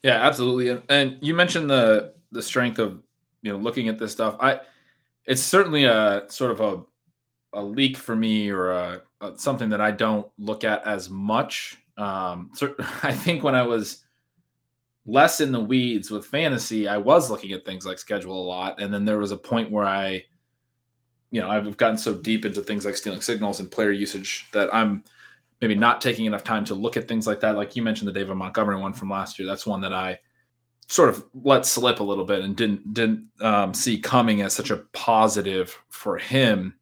[0.03, 0.83] Yeah, absolutely.
[0.89, 3.01] And you mentioned the the strength of
[3.43, 4.37] you know looking at this stuff.
[4.39, 4.61] I
[5.25, 6.83] it's certainly a sort of a
[7.55, 11.79] a leak for me or a, a, something that I don't look at as much.
[11.97, 14.05] Um, so I think when I was
[15.07, 18.81] less in the weeds with fantasy, I was looking at things like schedule a lot,
[18.81, 20.25] and then there was a point where I,
[21.31, 24.73] you know, I've gotten so deep into things like stealing signals and player usage that
[24.75, 25.05] I'm
[25.61, 27.57] maybe not taking enough time to look at things like that.
[27.57, 29.47] Like you mentioned, the David Montgomery one from last year.
[29.47, 30.19] That's one that I
[30.89, 34.71] sort of let slip a little bit and didn't didn't um, see coming as such
[34.71, 36.75] a positive for him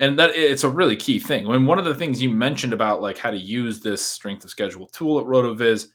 [0.00, 1.46] and that it's a really key thing.
[1.46, 4.50] Mean, one of the things you mentioned about like how to use this strength of
[4.50, 5.88] schedule tool at RotoViz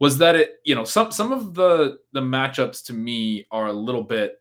[0.00, 3.72] was that it, you know, some some of the the matchups to me are a
[3.72, 4.40] little bit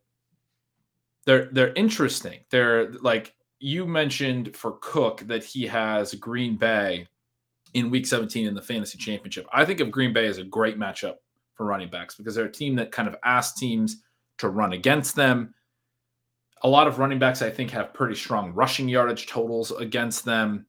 [1.25, 2.39] they're they're interesting.
[2.49, 7.07] They're like you mentioned for Cook that he has Green Bay
[7.73, 9.45] in week 17 in the fantasy championship.
[9.53, 11.15] I think of Green Bay as a great matchup
[11.53, 14.01] for running backs because they're a team that kind of asks teams
[14.37, 15.53] to run against them
[16.63, 20.65] a lot of running backs, I think, have pretty strong rushing yardage totals against them.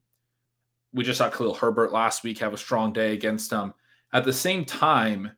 [0.93, 3.73] We just saw Khalil Herbert last week have a strong day against them.
[4.13, 5.31] At the same time,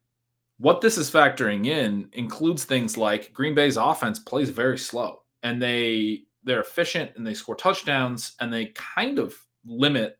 [0.57, 5.61] what this is factoring in includes things like Green Bay's offense plays very slow and
[5.61, 9.35] they they're efficient and they score touchdowns and they kind of
[9.65, 10.17] limit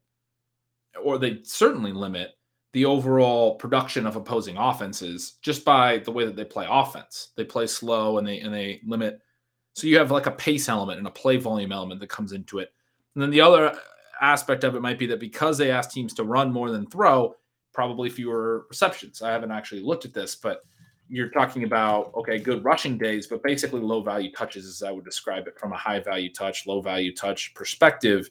[1.02, 2.32] or they certainly limit
[2.74, 7.30] the overall production of opposing offenses just by the way that they play offense.
[7.36, 9.22] They play slow and they and they limit
[9.74, 12.60] so you have like a pace element and a play volume element that comes into
[12.60, 12.72] it.
[13.16, 13.78] And then the other
[14.22, 17.36] aspect of it might be that because they ask teams to run more than throw,
[17.74, 19.22] probably fewer receptions.
[19.22, 20.64] I haven't actually looked at this, but
[21.10, 25.06] you're talking about okay, good rushing days, but basically low value touches, as I would
[25.06, 28.30] describe it from a high value touch, low value touch perspective.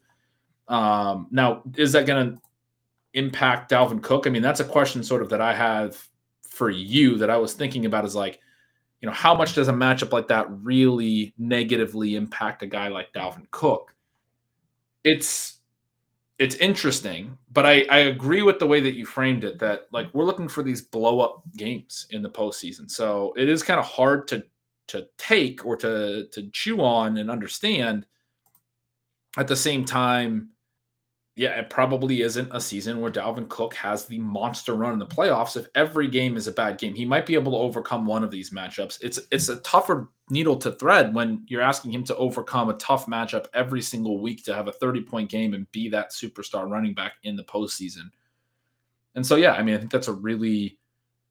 [0.68, 2.42] Um, now, is that going to
[3.14, 4.26] impact Dalvin Cook?
[4.26, 6.08] I mean, that's a question sort of that I have
[6.48, 8.40] for you that I was thinking about is like,
[9.02, 13.12] you know, how much does a matchup like that really negatively impact a guy like
[13.12, 13.94] Dalvin Cook?
[15.02, 15.58] It's
[16.38, 20.12] it's interesting, but I, I agree with the way that you framed it that like
[20.14, 22.90] we're looking for these blow up games in the postseason.
[22.90, 24.44] So it is kind of hard to
[24.88, 28.06] to take or to to chew on and understand.
[29.36, 30.50] At the same time,
[31.42, 35.06] yeah, it probably isn't a season where Dalvin Cook has the monster run in the
[35.06, 35.56] playoffs.
[35.56, 38.30] If every game is a bad game, he might be able to overcome one of
[38.30, 38.98] these matchups.
[39.02, 43.06] It's it's a tougher needle to thread when you're asking him to overcome a tough
[43.06, 46.94] matchup every single week to have a 30 point game and be that superstar running
[46.94, 48.08] back in the postseason.
[49.16, 50.78] And so, yeah, I mean, I think that's a really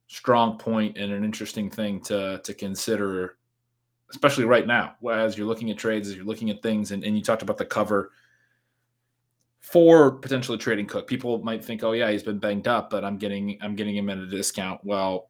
[0.07, 3.37] strong point and an interesting thing to to consider,
[4.09, 7.15] especially right now, as you're looking at trades, as you're looking at things, and, and
[7.15, 8.11] you talked about the cover
[9.61, 11.07] for potentially trading Cook.
[11.07, 14.09] People might think, oh yeah, he's been banged up, but I'm getting I'm getting him
[14.09, 14.81] at a discount.
[14.83, 15.29] Well,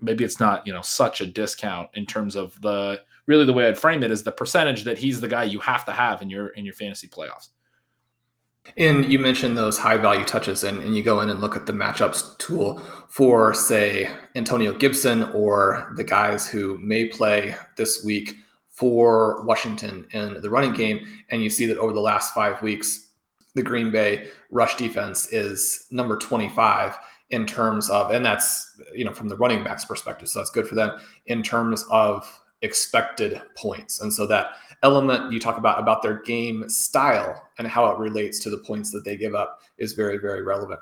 [0.00, 3.66] maybe it's not, you know, such a discount in terms of the really the way
[3.66, 6.30] I'd frame it is the percentage that he's the guy you have to have in
[6.30, 7.48] your in your fantasy playoffs.
[8.76, 11.64] And you mentioned those high value touches, and, and you go in and look at
[11.66, 12.78] the matchups tool
[13.08, 18.36] for, say, Antonio Gibson or the guys who may play this week
[18.80, 21.06] for Washington in the running game.
[21.28, 23.08] And you see that over the last five weeks,
[23.54, 26.96] the Green Bay rush defense is number 25
[27.28, 30.30] in terms of, and that's, you know, from the running backs perspective.
[30.30, 32.26] So that's good for them in terms of
[32.62, 34.00] expected points.
[34.00, 34.52] And so that
[34.82, 38.90] element you talk about, about their game style and how it relates to the points
[38.92, 40.80] that they give up is very, very relevant.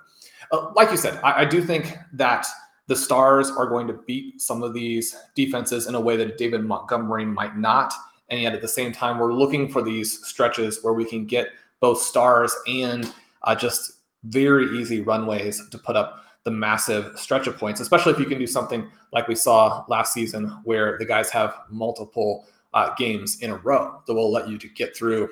[0.52, 2.46] Uh, like you said, I, I do think that
[2.88, 6.64] the Stars are going to beat some of these defenses in a way that David
[6.64, 7.92] Montgomery might not.
[8.30, 11.48] And yet at the same time, we're looking for these stretches where we can get
[11.80, 13.12] both stars and
[13.44, 13.92] uh, just
[14.24, 18.38] very easy runways to put up the massive stretch of points, especially if you can
[18.38, 23.50] do something like we saw last season where the guys have multiple uh, games in
[23.50, 25.28] a row that will let you to get through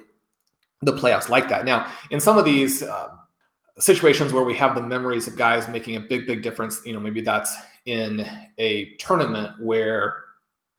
[0.83, 1.65] the playoffs like that.
[1.65, 3.09] Now, in some of these, uh,
[3.79, 6.81] situations where we have the memories of guys making a big, big difference.
[6.85, 7.55] You know, maybe that's
[7.85, 8.27] in
[8.59, 10.25] a tournament where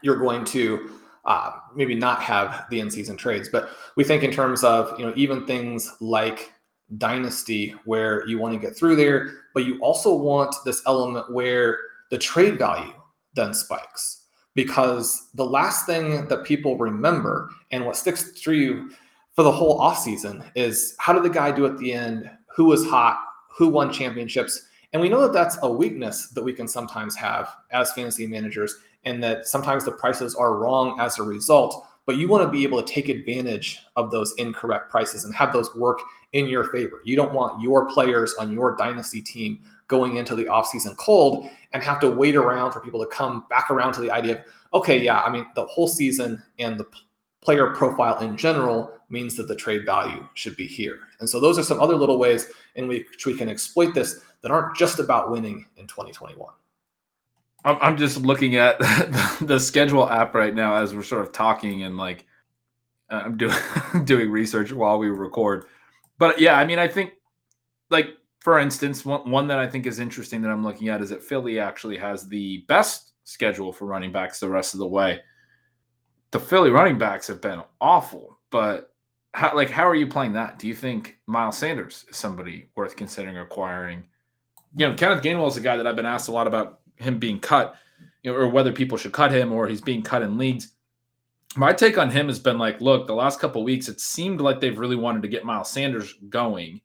[0.02, 0.92] you're going to
[1.26, 5.14] uh, maybe not have the in-season trades, but we think in terms of you know
[5.16, 6.54] even things like
[6.98, 11.80] dynasty where you want to get through there, but you also want this element where
[12.10, 12.94] the trade value
[13.34, 14.24] then spikes
[14.56, 18.90] because the last thing that people remember and what sticks through you
[19.36, 22.88] for the whole offseason is how did the guy do at the end who was
[22.88, 23.24] hot,
[23.56, 24.64] who won championships.
[24.92, 28.76] And we know that that's a weakness that we can sometimes have as fantasy managers,
[29.06, 31.86] and that sometimes the prices are wrong as a result.
[32.08, 35.54] But you want to be able to take advantage of those incorrect prices and have
[35.54, 36.00] those work
[36.34, 37.02] in your favor.
[37.06, 41.84] You don't want your players on your dynasty team going into the offseason cold and
[41.84, 44.42] have to wait around for people to come back around to the idea of,
[44.74, 46.88] okay, yeah, I mean, the whole season and the
[47.42, 51.02] player profile in general means that the trade value should be here.
[51.20, 54.52] And so those are some other little ways in which we can exploit this that
[54.52, 56.54] aren't just about winning in 2021.
[57.66, 58.80] I'm just looking at
[59.42, 62.26] the schedule app right now as we're sort of talking and like
[63.10, 63.56] uh, I'm doing
[64.06, 65.66] doing research while we record.
[66.18, 67.14] But yeah, I mean, I think
[67.90, 68.10] like
[68.40, 71.24] for instance, one, one that I think is interesting that I'm looking at is that
[71.24, 75.20] Philly actually has the best schedule for running backs the rest of the way
[76.32, 78.94] the Philly running backs have been awful, but
[79.34, 80.60] how, like how are you playing that?
[80.60, 84.06] Do you think Miles Sanders is somebody worth considering acquiring?
[84.76, 87.20] You know, Kenneth Gainwell is a guy that I've been asked a lot about him
[87.20, 87.76] being cut,
[88.24, 90.74] you know, or whether people should cut him or he's being cut in leagues.
[91.56, 94.60] My take on him has been like, look, the last couple weeks it seemed like
[94.60, 96.82] they've really wanted to get Miles Sanders going,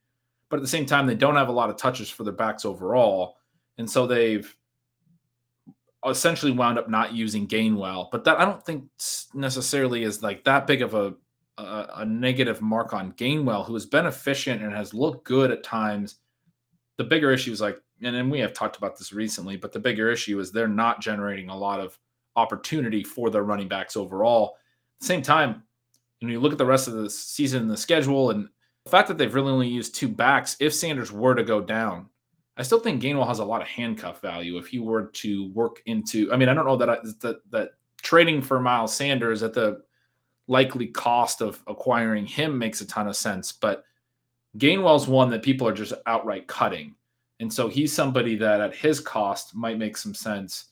[0.49, 2.65] but at the same time they don't have a lot of touches for their backs
[2.65, 3.37] overall,
[3.79, 4.55] and so they've
[6.07, 8.85] essentially wound up not using Gainwell, but that I don't think
[9.35, 11.15] necessarily is like that big of a,
[11.59, 15.63] a, a negative mark on Gainwell, who has been efficient and has looked good at
[15.63, 16.17] times.
[16.99, 19.79] The bigger issue is like, and then we have talked about this recently, but the
[19.79, 21.99] bigger issue is they're not generating a lot of
[22.37, 24.57] opportunity for their running backs overall.
[24.97, 25.63] At the same time,
[26.21, 28.49] when you look at the rest of the season and the schedule and
[28.85, 32.07] the fact that they've really only used two backs, if Sanders were to go down,
[32.57, 35.83] I still think Gainwell has a lot of handcuff value if he were to work
[35.87, 36.33] into.
[36.33, 37.71] I mean, I don't know that I, that that
[38.03, 39.83] trading for Miles Sanders at the
[40.49, 43.85] likely cost of acquiring him makes a ton of sense, but
[44.59, 46.95] Gainwell's one that people are just outright cutting,
[47.41, 50.67] and so he's somebody that at his cost might make some sense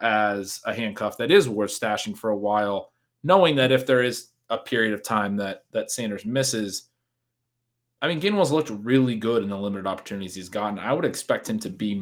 [0.00, 2.92] as a handcuff that is worth stashing for a while,
[3.24, 6.88] knowing that if there is a period of time that that Sanders misses
[8.00, 10.78] I mean, Gainwell's looked really good in the limited opportunities he's gotten.
[10.78, 12.00] I would expect him to be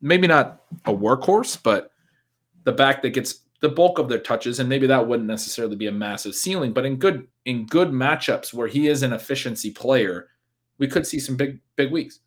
[0.00, 1.90] maybe not a workhorse, but
[2.64, 5.86] the back that gets the bulk of their touches, and maybe that wouldn't necessarily be
[5.86, 10.28] a massive ceiling, but in good in good matchups where he is an efficiency player,
[10.78, 12.20] we could see some big big weeks.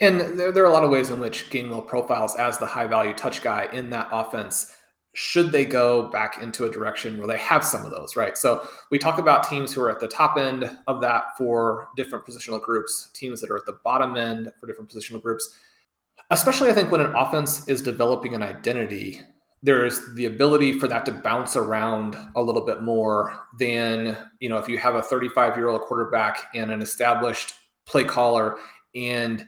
[0.00, 2.86] And there, there are a lot of ways in which Gainwell profiles as the high
[2.86, 4.74] value touch guy in that offense
[5.14, 8.36] should they go back into a direction where they have some of those, right?
[8.38, 12.26] So we talk about teams who are at the top end of that for different
[12.26, 15.56] positional groups, teams that are at the bottom end for different positional groups.
[16.30, 19.20] Especially, I think, when an offense is developing an identity,
[19.62, 24.58] there's the ability for that to bounce around a little bit more than, you know,
[24.58, 27.54] if you have a 35 year old quarterback and an established
[27.86, 28.58] play caller
[28.94, 29.46] and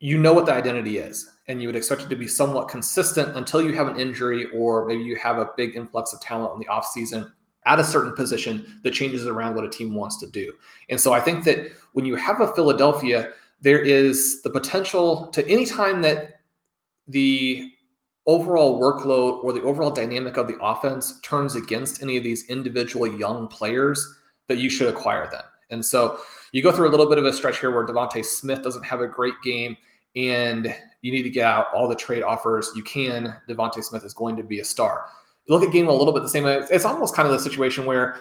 [0.00, 3.36] you know what the identity is and you would expect it to be somewhat consistent
[3.36, 6.58] until you have an injury or maybe you have a big influx of talent in
[6.58, 7.30] the offseason
[7.64, 10.52] at a certain position that changes around what a team wants to do.
[10.88, 13.30] And so I think that when you have a Philadelphia,
[13.60, 16.40] there is the potential to any time that
[17.08, 17.72] the
[18.26, 23.06] overall workload or the overall dynamic of the offense turns against any of these individual
[23.06, 24.16] young players,
[24.48, 25.42] that you should acquire them.
[25.70, 26.20] And so
[26.52, 29.00] you go through a little bit of a stretch here where DeVonta Smith doesn't have
[29.00, 29.76] a great game
[30.14, 33.34] and you need to get out all the trade offers you can.
[33.48, 35.06] DeVonta Smith is going to be a star.
[35.46, 36.62] You look at game a little bit the same way.
[36.70, 38.16] It's almost kind of the situation where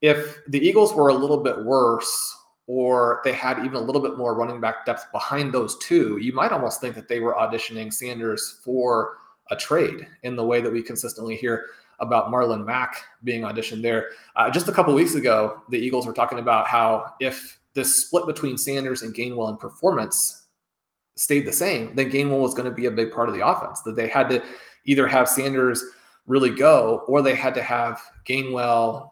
[0.00, 2.36] if the Eagles were a little bit worse
[2.66, 6.32] or they had even a little bit more running back depth behind those two, you
[6.32, 9.16] might almost think that they were auditioning Sanders for
[9.50, 11.66] a trade in the way that we consistently hear
[11.98, 14.10] about Marlon Mack being auditioned there.
[14.36, 18.26] Uh, just a couple weeks ago, the Eagles were talking about how if this split
[18.26, 20.46] between Sanders and Gainwell in performance
[21.16, 23.82] stayed the same, then Gainwell was going to be a big part of the offense.
[23.82, 24.42] That they had to
[24.86, 25.84] either have Sanders
[26.26, 29.10] really go or they had to have Gainwell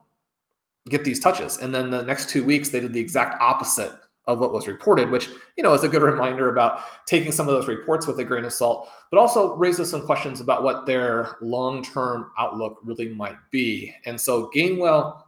[0.89, 1.59] get these touches.
[1.59, 3.93] And then the next two weeks, they did the exact opposite
[4.29, 7.55] of what was reported, which, you know, is a good reminder about taking some of
[7.55, 11.37] those reports with a grain of salt, but also raises some questions about what their
[11.41, 13.93] long term outlook really might be.
[14.07, 15.22] And so Gainwell,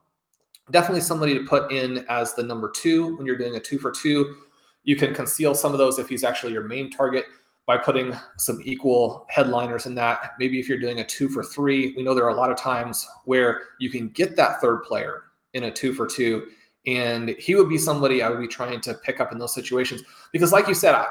[0.70, 3.90] definitely somebody to put in as the number two when you're doing a two for
[3.90, 4.36] two
[4.84, 7.26] you can conceal some of those if he's actually your main target
[7.66, 10.32] by putting some equal headliners in that.
[10.38, 12.56] Maybe if you're doing a two for three, we know there are a lot of
[12.56, 15.24] times where you can get that third player
[15.54, 16.48] in a two for two.
[16.90, 20.02] And he would be somebody I would be trying to pick up in those situations.
[20.32, 21.06] Because, like you said, I,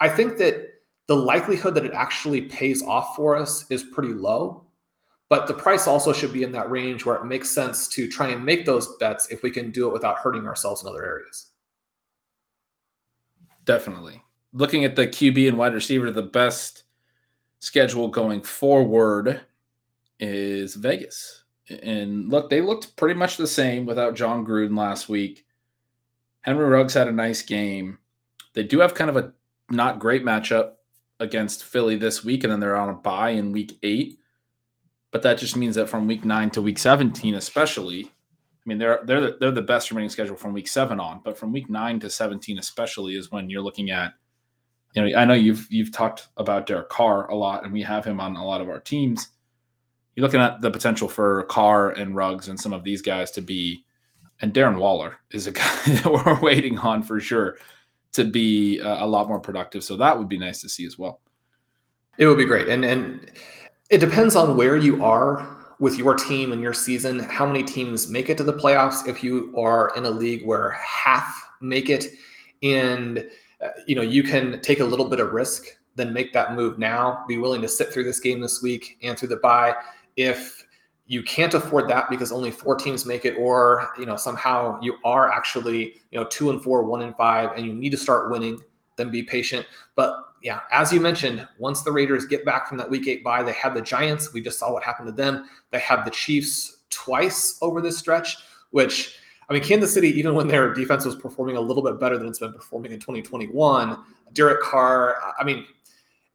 [0.00, 0.74] I think that
[1.06, 4.64] the likelihood that it actually pays off for us is pretty low.
[5.28, 8.28] But the price also should be in that range where it makes sense to try
[8.28, 11.50] and make those bets if we can do it without hurting ourselves in other areas.
[13.64, 14.22] Definitely.
[14.52, 16.84] Looking at the QB and wide receiver, the best
[17.58, 19.40] schedule going forward
[20.20, 21.42] is Vegas.
[21.68, 25.44] And look, they looked pretty much the same without Jon Gruden last week.
[26.42, 27.98] Henry Ruggs had a nice game.
[28.54, 29.32] They do have kind of a
[29.68, 30.72] not great matchup
[31.18, 34.18] against Philly this week, and then they're on a bye in week eight.
[35.10, 39.00] But that just means that from week nine to week 17, especially, I mean, they're
[39.04, 42.00] they're the, they're the best remaining schedule from week seven on, but from week nine
[42.00, 44.14] to seventeen, especially, is when you're looking at.
[44.94, 48.04] You know, I know you've you've talked about Derek Carr a lot, and we have
[48.04, 49.28] him on a lot of our teams.
[50.16, 53.42] You're looking at the potential for Carr and Ruggs and some of these guys to
[53.42, 53.84] be,
[54.40, 57.58] and Darren Waller is a guy that we're waiting on for sure
[58.14, 59.84] to be a, a lot more productive.
[59.84, 61.20] So that would be nice to see as well.
[62.16, 63.30] It would be great, and and
[63.90, 65.46] it depends on where you are
[65.78, 69.06] with your team and your season, how many teams make it to the playoffs?
[69.06, 72.06] If you are in a league where half make it
[72.62, 73.28] and
[73.62, 76.78] uh, you know you can take a little bit of risk then make that move
[76.78, 77.24] now.
[77.26, 79.74] Be willing to sit through this game this week and through the bye
[80.16, 80.64] if
[81.06, 84.96] you can't afford that because only four teams make it or you know somehow you
[85.04, 88.30] are actually you know two and four one and five and you need to start
[88.30, 88.58] winning
[88.96, 89.64] then be patient
[89.94, 93.42] but yeah, as you mentioned, once the Raiders get back from that week eight bye,
[93.42, 94.32] they have the Giants.
[94.32, 95.48] We just saw what happened to them.
[95.72, 98.36] They have the Chiefs twice over this stretch,
[98.70, 102.18] which I mean, Kansas City, even when their defense was performing a little bit better
[102.18, 103.98] than it's been performing in 2021,
[104.32, 105.66] Derek Carr, I mean,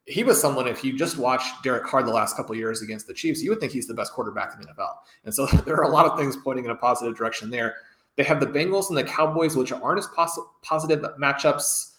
[0.06, 3.14] he was someone, if you just watched Derek Carr the last couple years against the
[3.14, 4.94] Chiefs, you would think he's the best quarterback in the NFL.
[5.26, 7.76] And so there are a lot of things pointing in a positive direction there.
[8.18, 11.92] They have the Bengals and the Cowboys, which aren't as pos- positive matchups.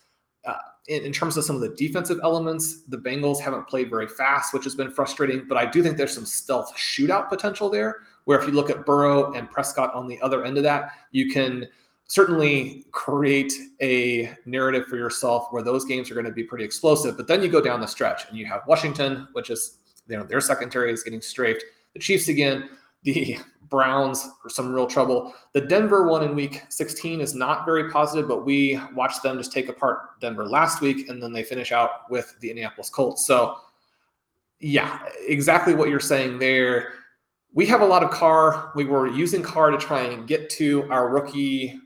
[0.45, 0.55] Uh,
[0.89, 4.53] in, in, terms of some of the defensive elements, the Bengals haven't played very fast,
[4.53, 5.47] which has been frustrating.
[5.49, 8.85] But I do think there's some stealth shootout potential there, where if you look at
[8.85, 11.69] Burrow and Prescott on the other end of that, you can
[12.07, 17.17] certainly create a narrative for yourself where those games are going to be pretty explosive.
[17.17, 19.79] But then you go down the stretch and you have Washington, which is
[20.09, 21.65] you know their secondary is getting strafed.
[21.95, 22.69] The Chiefs again,
[23.03, 23.39] the
[23.69, 25.33] Browns are some real trouble.
[25.55, 29.51] The Denver one in week 16 is not very positive, but we watched them just
[29.51, 33.25] take apart Denver last week and then they finish out with the Indianapolis Colts.
[33.27, 33.57] So,
[34.61, 36.93] yeah, exactly what you're saying there.
[37.55, 38.73] We have a lot of Carr.
[38.75, 41.81] We were using Carr to try and get to our rookie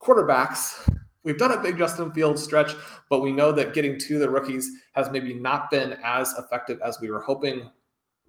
[0.00, 0.92] quarterbacks.
[1.22, 2.72] We've done a big Justin Fields stretch,
[3.10, 7.00] but we know that getting to the rookies has maybe not been as effective as
[7.00, 7.70] we were hoping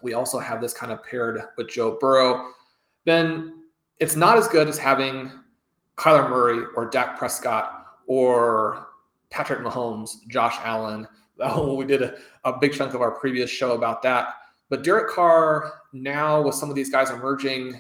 [0.01, 2.51] we also have this kind of paired with Joe Burrow,
[3.05, 3.63] then
[3.99, 5.31] it's not as good as having
[5.95, 8.89] Kyler Murray or Dak Prescott or
[9.29, 11.07] Patrick Mahomes, Josh Allen.
[11.39, 12.15] Oh, we did a,
[12.45, 14.29] a big chunk of our previous show about that.
[14.69, 17.79] But Derek Carr, now with some of these guys emerging,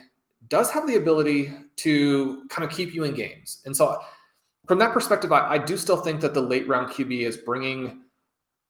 [0.49, 3.61] does have the ability to kind of keep you in games.
[3.65, 3.99] And so,
[4.67, 8.01] from that perspective, I, I do still think that the late round QB is bringing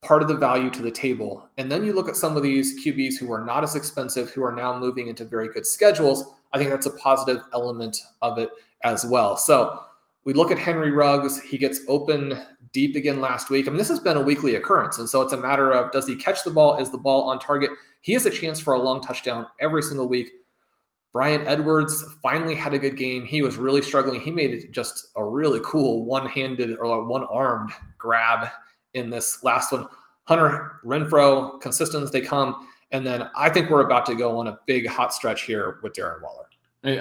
[0.04, 1.50] part of the value to the table.
[1.58, 4.44] And then you look at some of these QBs who are not as expensive, who
[4.44, 6.24] are now moving into very good schedules.
[6.54, 8.50] I think that's a positive element of it
[8.84, 9.36] as well.
[9.36, 9.82] So
[10.24, 11.42] we look at Henry Ruggs.
[11.42, 12.40] He gets open
[12.74, 13.68] deep again last week.
[13.68, 15.00] I mean, this has been a weekly occurrence.
[15.00, 16.78] And so it's a matter of does he catch the ball?
[16.78, 17.72] Is the ball on target?
[18.02, 20.32] He has a chance for a long touchdown every single week.
[21.14, 23.26] Bryan Edwards finally had a good game.
[23.26, 24.22] He was really struggling.
[24.22, 28.50] He made just a really cool one handed or one armed grab
[28.94, 29.88] in this last one.
[30.26, 32.68] Hunter Renfrow, consistent they come.
[32.92, 35.94] And then I think we're about to go on a big hot stretch here with
[35.94, 36.46] Darren Waller.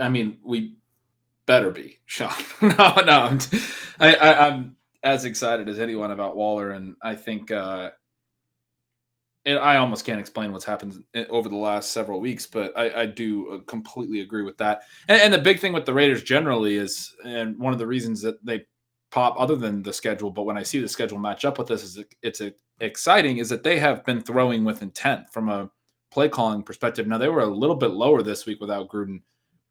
[0.00, 0.76] I mean, we
[1.46, 2.32] better be, Shawn.
[2.62, 3.38] no, no,
[4.00, 7.90] I'm, I'm as excited as anyone about Waller, and I think uh,
[9.46, 13.06] and I almost can't explain what's happened over the last several weeks, but I, I
[13.06, 14.82] do uh, completely agree with that.
[15.08, 18.20] And, and, the big thing with the Raiders generally is, and one of the reasons
[18.22, 18.66] that they
[19.12, 21.84] pop, other than the schedule, but when I see the schedule match up with this,
[21.84, 25.70] is it's a, exciting is that they have been throwing with intent from a
[26.10, 27.06] play calling perspective.
[27.06, 29.22] Now they were a little bit lower this week without Gruden.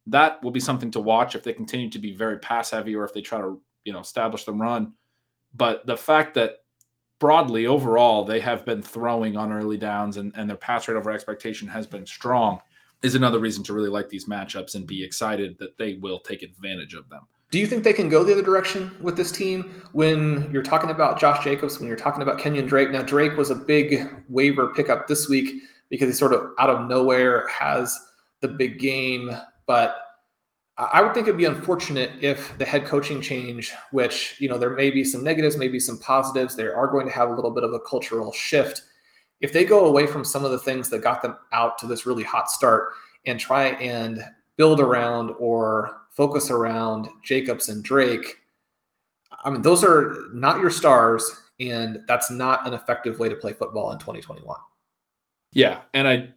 [0.07, 3.03] That will be something to watch if they continue to be very pass heavy or
[3.03, 4.93] if they try to you know establish the run.
[5.53, 6.59] But the fact that
[7.25, 11.09] broadly overall they have been throwing on early downs and, and their pass rate over
[11.09, 12.61] expectation has been strong
[13.01, 16.43] is another reason to really like these matchups and be excited that they will take
[16.43, 17.21] advantage of them.
[17.49, 20.91] Do you think they can go the other direction with this team when you're talking
[20.91, 22.91] about Josh Jacobs, when you're talking about Kenyan Drake?
[22.91, 26.87] Now, Drake was a big waiver pickup this week because he sort of out of
[26.87, 27.99] nowhere has
[28.41, 30.04] the big game, but
[30.77, 34.71] I would think it'd be unfortunate if the head coaching change, which, you know, there
[34.71, 37.63] may be some negatives, maybe some positives, they are going to have a little bit
[37.63, 38.81] of a cultural shift.
[39.39, 42.05] If they go away from some of the things that got them out to this
[42.05, 42.89] really hot start
[43.25, 44.21] and try and
[44.57, 48.35] build around or focus around Jacobs and Drake,
[49.45, 53.53] I mean, those are not your stars, and that's not an effective way to play
[53.53, 54.57] football in 2021.
[55.53, 55.81] Yeah.
[55.93, 56.29] And I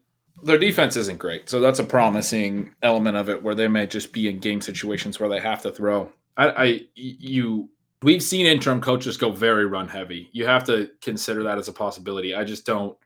[0.42, 1.48] their defense isn't great.
[1.48, 5.18] So that's a promising element of it where they may just be in game situations
[5.18, 6.10] where they have to throw.
[6.36, 7.68] I, I you
[8.02, 10.28] we've seen interim coaches go very run heavy.
[10.32, 12.34] You have to consider that as a possibility.
[12.34, 12.96] I just don't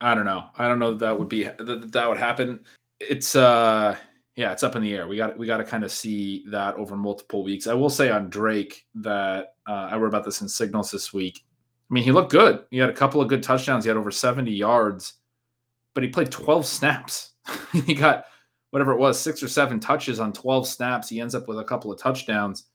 [0.00, 0.44] I don't know.
[0.56, 2.60] I don't know that, that would be that, that would happen.
[2.98, 3.96] It's uh
[4.36, 5.06] yeah, it's up in the air.
[5.06, 7.66] We got we got to kind of see that over multiple weeks.
[7.66, 11.44] I will say on Drake that uh, I wrote about this in Signals this week.
[11.90, 12.64] I mean, he looked good.
[12.70, 13.84] He had a couple of good touchdowns.
[13.84, 15.14] He had over 70 yards
[15.94, 17.32] but he played 12 snaps.
[17.72, 18.24] he got
[18.70, 21.08] whatever it was, six or seven touches on 12 snaps.
[21.08, 22.66] He ends up with a couple of touchdowns.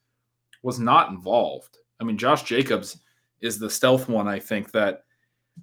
[0.63, 1.77] Was not involved.
[1.99, 2.97] I mean, Josh Jacobs
[3.41, 5.03] is the stealth one, I think, that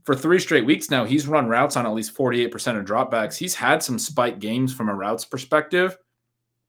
[0.05, 3.37] for three straight weeks now, he's run routes on at least 48% of dropbacks.
[3.37, 5.97] He's had some spike games from a routes perspective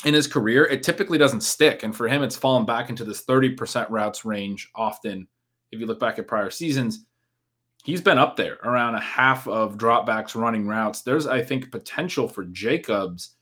[0.04, 0.66] in his career.
[0.66, 1.84] It typically doesn't stick.
[1.84, 5.28] And for him, it's fallen back into this 30% routes range often.
[5.72, 7.06] If you look back at prior seasons,
[7.84, 11.02] he's been up there around a half of dropbacks running routes.
[11.02, 13.36] There's, I think, potential for Jacobs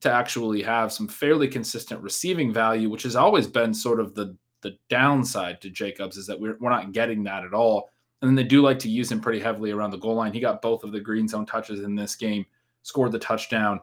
[0.00, 4.36] to actually have some fairly consistent receiving value, which has always been sort of the
[4.62, 7.90] the downside to Jacobs is that we're, we're not getting that at all.
[8.20, 10.32] And then they do like to use him pretty heavily around the goal line.
[10.32, 12.44] He got both of the green zone touches in this game,
[12.82, 13.80] scored the touchdown.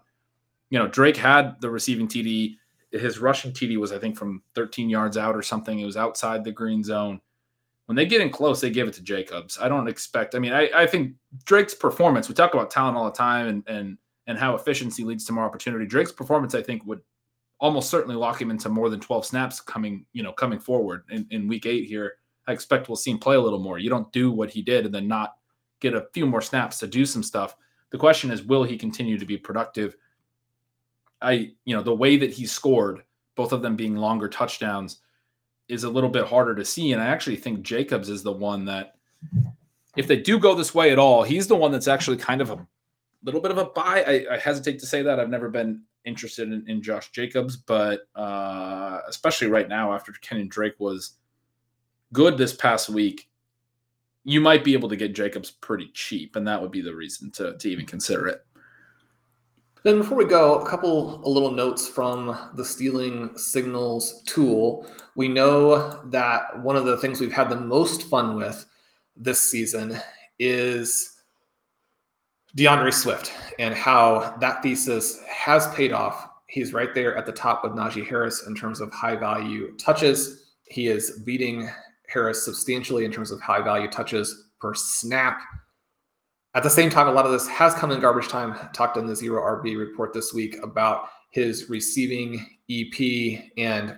[0.70, 2.58] You know, Drake had the receiving TD.
[2.92, 5.80] His rushing TD was, I think, from 13 yards out or something.
[5.80, 7.22] It was outside the green zone
[7.86, 9.58] when they get in close, they give it to Jacobs.
[9.62, 10.36] I don't expect.
[10.36, 11.14] I mean, I, I think
[11.46, 12.28] Drake's performance.
[12.28, 15.46] We talk about talent all the time, and and and how efficiency leads to more
[15.46, 15.86] opportunity.
[15.86, 17.02] Drake's performance, I think, would
[17.60, 21.26] almost certainly lock him into more than 12 snaps coming, you know, coming forward in,
[21.32, 22.14] in week eight here.
[22.48, 23.80] I expect we'll see him play a little more.
[23.80, 25.36] You don't do what he did and then not
[25.80, 27.56] get a few more snaps to do some stuff.
[27.92, 29.96] The question is, will he continue to be productive?
[31.22, 33.04] I, you know, the way that he scored,
[33.36, 35.00] both of them being longer touchdowns,
[35.68, 36.92] is a little bit harder to see.
[36.92, 38.96] And I actually think Jacobs is the one that,
[39.96, 42.52] if they do go this way at all, he's the one that's actually kind of
[42.52, 42.68] a
[43.24, 44.04] little bit of a buy.
[44.04, 45.20] I, I hesitate to say that.
[45.20, 50.50] I've never been interested in, in Josh Jacobs, but uh, especially right now after Kenyan
[50.50, 51.14] Drake was
[52.14, 53.28] good this past week,
[54.24, 57.32] you might be able to get Jacobs pretty cheap, and that would be the reason
[57.32, 58.46] to, to even consider it.
[59.86, 64.88] Then before we go, a couple of little notes from the stealing signals tool.
[65.16, 68.66] We know that one of the things we've had the most fun with
[69.16, 70.00] this season
[70.40, 71.18] is
[72.56, 76.30] D'Andre Swift and how that thesis has paid off.
[76.48, 80.46] He's right there at the top with Najee Harris in terms of high value touches.
[80.64, 81.70] He is beating
[82.08, 85.42] Harris substantially in terms of high value touches per snap.
[86.56, 88.56] At the same time, a lot of this has come in garbage time.
[88.74, 93.98] Talked in the Zero RB report this week about his receiving EP and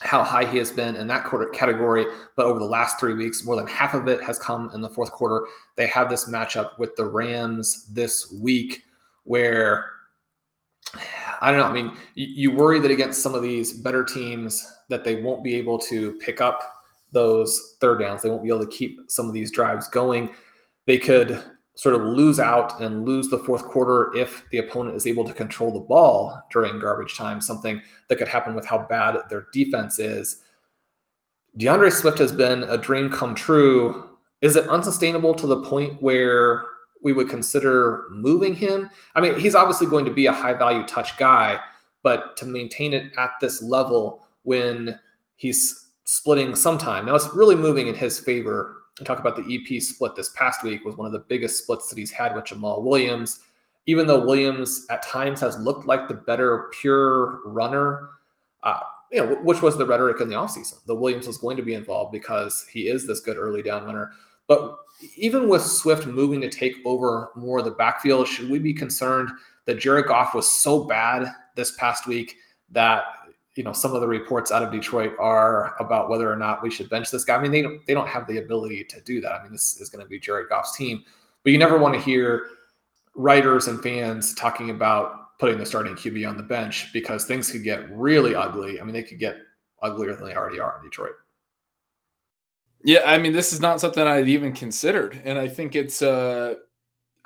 [0.00, 2.06] how high he has been in that quarter category.
[2.36, 4.88] But over the last three weeks, more than half of it has come in the
[4.88, 5.46] fourth quarter.
[5.76, 8.82] They have this matchup with the Rams this week
[9.22, 9.86] where
[11.40, 11.66] I don't know.
[11.66, 15.54] I mean, you, worry that against some of these better teams that they won't be
[15.54, 16.60] able to pick up
[17.12, 18.22] those third downs.
[18.22, 20.34] They won't be able to keep some of these drives going.
[20.86, 21.40] They could
[21.74, 25.32] sort of lose out and lose the fourth quarter if the opponent is able to
[25.32, 29.98] control the ball during garbage time, something that could happen with how bad their defense
[29.98, 30.42] is.
[31.56, 34.10] D'Andre Swift has been a dream come true.
[34.40, 36.64] Is it unsustainable to the point where
[37.02, 38.90] we would consider moving him?
[39.14, 41.58] I mean, he's obviously going to be a high value touch guy,
[42.02, 44.98] but to maintain it at this level when
[45.36, 47.06] he's splitting sometime.
[47.06, 50.84] Now it's really moving in his favor talk about the EP split this past week
[50.84, 53.40] was one of the biggest splits that he's had with Jamaal Williams.
[53.86, 58.10] Even though Williams at times has looked like the better pure runner,
[58.62, 58.80] uh,
[59.10, 60.84] you know, which was the rhetoric in the offseason.
[60.86, 64.12] The Williams was going to be involved because he is this good early down runner.
[64.46, 64.76] But
[65.16, 69.30] even with Swift moving to take over more of the backfield, should we be concerned
[69.64, 72.36] that Jared Goff was so bad this past week
[72.70, 73.04] that
[73.60, 76.70] you know some of the reports out of Detroit are about whether or not we
[76.70, 77.36] should bench this guy.
[77.36, 79.32] I mean, they don't they don't have the ability to do that.
[79.32, 81.04] I mean, this is going to be Jared Goff's team,
[81.42, 82.46] but you never want to hear
[83.14, 87.62] writers and fans talking about putting the starting QB on the bench because things could
[87.62, 88.80] get really ugly.
[88.80, 89.36] I mean, they could get
[89.82, 91.16] uglier than they already are in Detroit.
[92.82, 96.54] Yeah, I mean, this is not something I'd even considered, and I think it's uh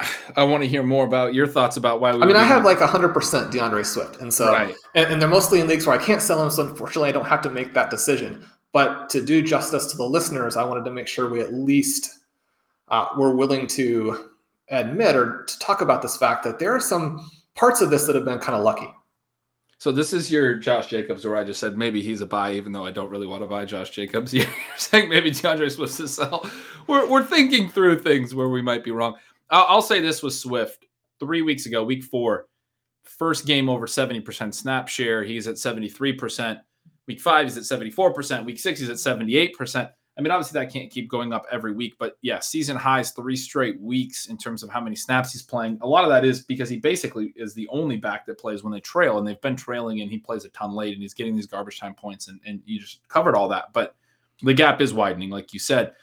[0.37, 2.15] I want to hear more about your thoughts about why.
[2.15, 4.75] We I mean, I have like 100% D'Andre Swift, and so right.
[4.95, 6.51] and, and, they're mostly in leagues where I can't sell them.
[6.51, 8.45] So unfortunately, I don't have to make that decision.
[8.73, 12.19] But to do justice to the listeners, I wanted to make sure we at least
[12.89, 14.31] uh, were willing to
[14.71, 18.17] admit or to talk about this fact that there are some parts of this that
[18.17, 18.89] have been kind of lucky.
[19.79, 22.73] So this is your Josh Jacobs, where I just said maybe he's a buy, even
[22.73, 24.33] though I don't really want to buy Josh Jacobs.
[24.35, 26.49] You're saying maybe D'Andre Swift to sell.
[26.87, 29.15] We're we're thinking through things where we might be wrong.
[29.51, 30.87] I'll, say this was Swift
[31.21, 32.47] three weeks ago, week four,
[33.05, 35.23] first game over 70% snap share.
[35.23, 36.61] He's at 73%.
[37.07, 38.45] Week five, he's at 74%.
[38.45, 39.91] Week six, he's at 78%.
[40.17, 43.35] I mean, obviously that can't keep going up every week, but yeah, season highs three
[43.35, 45.79] straight weeks in terms of how many snaps he's playing.
[45.83, 48.73] A lot of that is because he basically is the only back that plays when
[48.73, 51.35] they trail, and they've been trailing, and he plays a ton late, and he's getting
[51.35, 53.73] these garbage time points, and, and you just covered all that.
[53.73, 53.97] But
[54.43, 55.95] the gap is widening, like you said.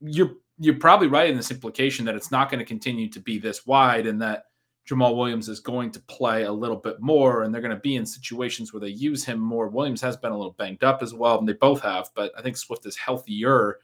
[0.00, 3.38] You're you're probably right in this implication that it's not going to continue to be
[3.38, 4.44] this wide and that
[4.88, 7.96] Jamaal Williams is going to play a little bit more and they're going to be
[7.96, 9.68] in situations where they use him more.
[9.68, 12.42] Williams has been a little banged up as well, and they both have, but I
[12.42, 13.78] think Swift is healthier.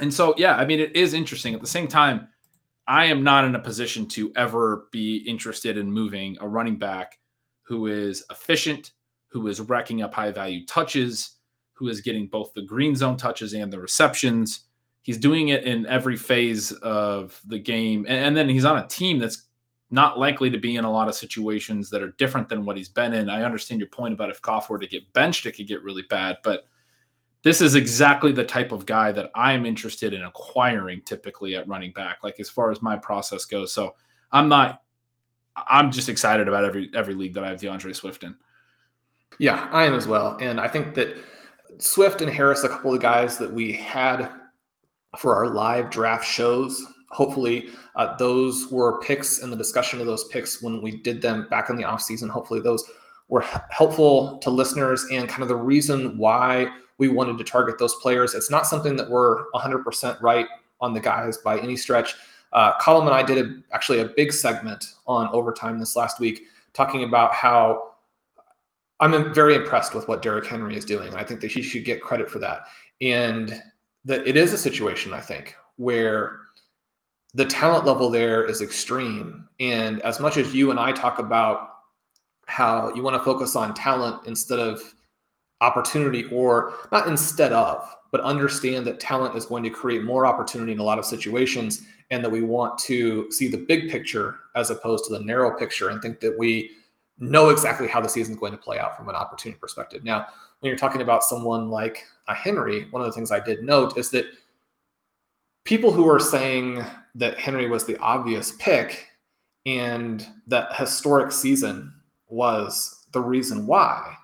[0.00, 1.54] And so, yeah, I mean, it is interesting.
[1.54, 2.26] At the same time,
[2.88, 7.20] I am not in a position to ever be interested in moving a running back
[7.62, 8.92] who is efficient,
[9.28, 11.36] who is racking up high value touches,
[11.74, 14.63] who is getting both the green zone touches and the receptions
[15.04, 18.06] he's doing it in every phase of the game.
[18.08, 19.44] And, and, then he's on a team that's
[19.90, 22.88] not likely to be in a lot of situations that are different than what he's
[22.88, 23.28] been in.
[23.28, 26.04] I understand your point about if Goff were to get benched, it could get really
[26.08, 26.38] bad.
[26.42, 26.64] But
[27.42, 31.92] this is exactly the type of guy that I'm interested in acquiring typically at running
[31.92, 33.72] back, like as far as my process goes.
[33.72, 33.94] So
[34.32, 34.80] I'm not
[35.68, 38.34] I'm just excited about every every league that I have D'Andre Swift in.
[39.38, 40.38] Yeah, I am as well.
[40.40, 41.14] And I think that
[41.78, 44.30] Swift and Harris, a couple of guys that we had
[45.18, 46.84] for our live draft shows.
[47.10, 51.46] Hopefully, uh, those were picks and the discussion of those picks when we did them
[51.48, 52.28] back in the off season.
[52.28, 52.84] Hopefully, those
[53.28, 57.94] were helpful to listeners and kind of the reason why we wanted to target those
[57.96, 58.34] players.
[58.34, 60.46] It's not something that we're 100% right
[60.80, 62.14] on the guys by any stretch.
[62.52, 66.42] Uh, Colin and I did a, actually a big segment on overtime this last week
[66.72, 67.94] talking about how
[69.00, 71.08] I'm very impressed with what Derrick Henry is doing.
[71.08, 72.62] And I think that he should get credit for that.
[73.00, 73.60] And
[74.04, 76.40] that it is a situation, I think, where
[77.34, 79.48] the talent level there is extreme.
[79.60, 81.70] And as much as you and I talk about
[82.46, 84.80] how you want to focus on talent instead of
[85.60, 90.72] opportunity, or not instead of, but understand that talent is going to create more opportunity
[90.72, 94.70] in a lot of situations, and that we want to see the big picture as
[94.70, 96.70] opposed to the narrow picture, and think that we
[97.18, 100.04] know exactly how the season is going to play out from an opportunity perspective.
[100.04, 100.26] Now,
[100.60, 103.96] when you're talking about someone like a Henry, one of the things I did note
[103.96, 104.26] is that
[105.64, 106.84] people who are saying
[107.14, 109.08] that Henry was the obvious pick
[109.66, 111.92] and that historic season
[112.28, 114.16] was the reason why.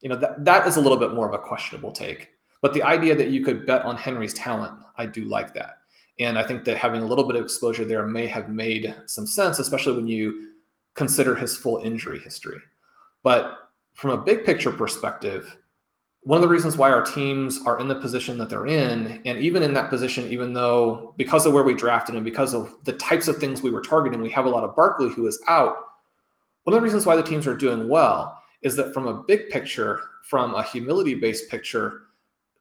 [0.00, 2.30] You know, that, that is a little bit more of a questionable take.
[2.62, 5.78] But the idea that you could bet on Henry's talent, I do like that.
[6.18, 9.26] And I think that having a little bit of exposure there may have made some
[9.26, 10.52] sense, especially when you
[10.96, 12.58] consider his full injury history.
[13.22, 15.56] But from a big picture perspective,
[16.22, 19.38] one of the reasons why our teams are in the position that they're in, and
[19.38, 22.94] even in that position, even though because of where we drafted and because of the
[22.94, 25.76] types of things we were targeting, we have a lot of Barkley who is out.
[26.64, 29.50] One of the reasons why the teams are doing well is that from a big
[29.50, 32.02] picture, from a humility based picture,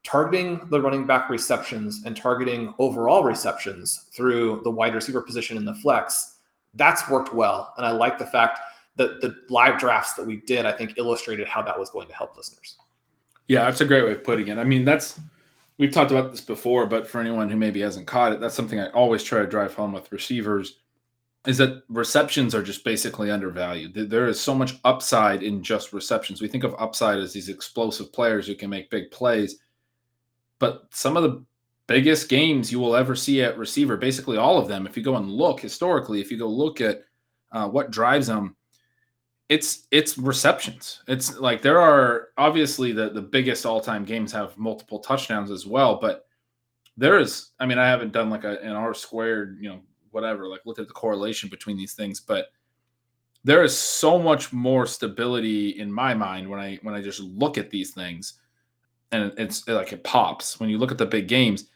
[0.04, 5.66] targeting the running back receptions and targeting overall receptions through the wide receiver position in
[5.66, 6.35] the flex,
[6.76, 7.74] that's worked well.
[7.78, 8.60] And I like the fact
[8.98, 12.14] that the live drafts that we did, I think, illustrated how that was going to
[12.14, 12.78] help listeners.
[13.48, 14.58] Yeah, that's a great way of putting it.
[14.58, 15.20] I mean, that's
[15.78, 18.80] we've talked about this before, but for anyone who maybe hasn't caught it, that's something
[18.80, 20.80] I always try to drive home with receivers
[21.46, 23.94] is that receptions are just basically undervalued.
[23.94, 26.42] There is so much upside in just receptions.
[26.42, 29.60] We think of upside as these explosive players who can make big plays,
[30.58, 31.46] but some of the
[31.88, 35.16] biggest games you will ever see at receiver, basically all of them, if you go
[35.16, 37.04] and look historically, if you go look at
[37.52, 38.56] uh, what drives them,
[39.48, 41.04] it's it's receptions.
[41.08, 45.68] It's like there are obviously the the biggest all time games have multiple touchdowns as
[45.68, 46.26] well, but
[46.98, 47.52] there is.
[47.60, 50.80] I mean, I haven't done like a, an R squared, you know, whatever, like look
[50.80, 52.48] at the correlation between these things, but
[53.44, 57.60] there is so much more stability in my mind when I when I just look
[57.60, 58.40] at these things,
[59.12, 61.70] and it's like it pops when you look at the big games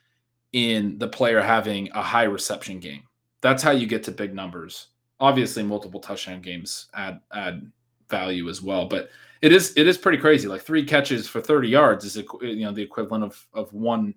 [0.54, 3.04] in the player having a high reception game.
[3.42, 4.88] That's how you get to big numbers
[5.20, 7.72] obviously multiple touchdown games add add
[8.10, 8.88] value as well.
[8.88, 9.10] But
[9.42, 10.48] it is it is pretty crazy.
[10.48, 14.14] Like three catches for 30 yards is you know the equivalent of of one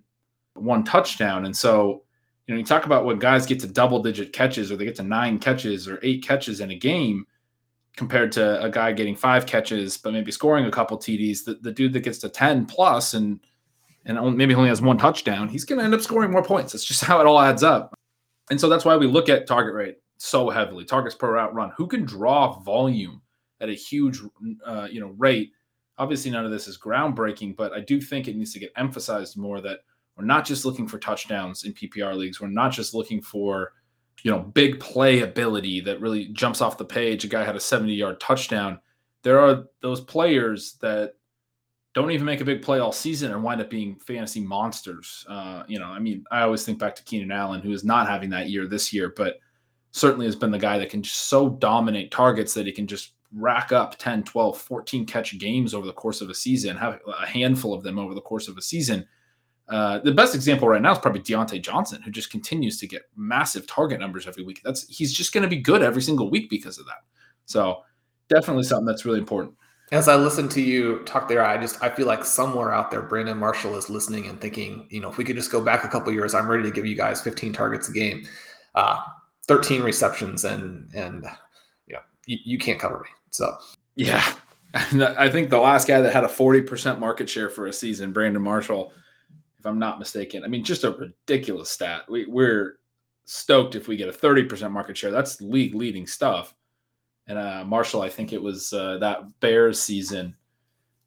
[0.55, 1.45] one touchdown.
[1.45, 2.03] And so
[2.47, 4.95] you know you talk about when guys get to double digit catches or they get
[4.95, 7.25] to nine catches or eight catches in a game
[7.95, 11.43] compared to a guy getting five catches but maybe scoring a couple TDs.
[11.45, 13.39] The, the dude that gets to 10 plus and
[14.05, 16.73] and maybe only has one touchdown, he's going to end up scoring more points.
[16.73, 17.93] That's just how it all adds up.
[18.49, 20.85] And so that's why we look at target rate so heavily.
[20.85, 21.71] Targets per route run.
[21.77, 23.21] Who can draw volume
[23.61, 24.19] at a huge,
[24.65, 25.51] uh, you know, rate?
[25.97, 29.37] Obviously, none of this is groundbreaking, but I do think it needs to get emphasized
[29.37, 29.79] more that
[30.17, 32.39] we're not just looking for touchdowns in PPR leagues.
[32.39, 33.73] We're not just looking for,
[34.23, 37.25] you know, big play ability that really jumps off the page.
[37.25, 38.79] A guy had a 70 yard touchdown.
[39.23, 41.13] There are those players that
[41.93, 45.25] don't even make a big play all season and wind up being fantasy monsters.
[45.29, 48.09] Uh, you know, I mean, I always think back to Keenan Allen, who is not
[48.09, 49.39] having that year this year, but
[49.91, 53.13] certainly has been the guy that can just so dominate targets that he can just
[53.35, 57.25] rack up 10, 12, 14 catch games over the course of a season, have a
[57.25, 59.05] handful of them over the course of a season.
[59.69, 63.03] Uh, the best example right now is probably Diontae Johnson, who just continues to get
[63.15, 64.61] massive target numbers every week.
[64.63, 67.03] That's he's just going to be good every single week because of that.
[67.45, 67.81] So
[68.29, 69.55] definitely something that's really important.
[69.93, 73.03] As I listen to you talk there, I just I feel like somewhere out there,
[73.03, 75.87] Brandon Marshall is listening and thinking, you know, if we could just go back a
[75.87, 78.25] couple years, I'm ready to give you guys 15 targets a game.
[78.73, 78.99] Uh,
[79.47, 81.25] 13 receptions and and
[81.87, 83.09] you know you, you can't cover me.
[83.29, 83.55] So
[83.95, 84.33] yeah,
[84.73, 88.41] I think the last guy that had a 40% market share for a season, Brandon
[88.41, 88.93] Marshall,
[89.59, 90.43] if I'm not mistaken.
[90.43, 92.01] I mean, just a ridiculous stat.
[92.09, 92.79] We, we're
[93.25, 95.11] stoked if we get a 30% market share.
[95.11, 96.55] That's league leading stuff.
[97.27, 100.35] And uh, Marshall, I think it was uh, that Bears season,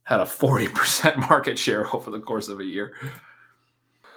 [0.04, 2.94] had a 40% market share over the course of a year.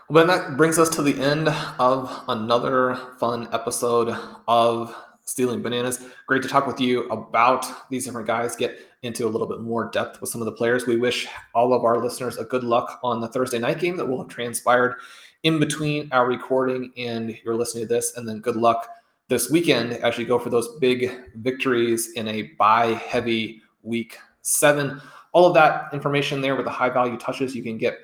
[0.09, 4.15] Well, that brings us to the end of another fun episode
[4.47, 4.95] of
[5.25, 6.03] Stealing Bananas.
[6.25, 9.89] Great to talk with you about these different guys, get into a little bit more
[9.91, 10.85] depth with some of the players.
[10.85, 14.05] We wish all of our listeners a good luck on the Thursday night game that
[14.05, 14.95] will have transpired
[15.43, 18.17] in between our recording and you're listening to this.
[18.17, 18.89] And then good luck
[19.29, 24.99] this weekend as you go for those big victories in a bye heavy week seven.
[25.31, 27.97] All of that information there with the high value touches you can get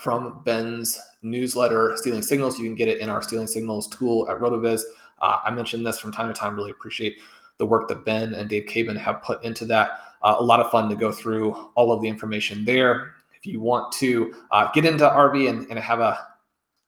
[0.00, 2.58] from Ben's newsletter, Stealing Signals.
[2.58, 4.80] You can get it in our Stealing Signals tool at RotoViz.
[5.20, 6.56] Uh, I mentioned this from time to time.
[6.56, 7.18] Really appreciate
[7.58, 10.00] the work that Ben and Dave Caban have put into that.
[10.22, 13.14] Uh, a lot of fun to go through all of the information there.
[13.38, 16.18] If you want to uh, get into RV and, and, have a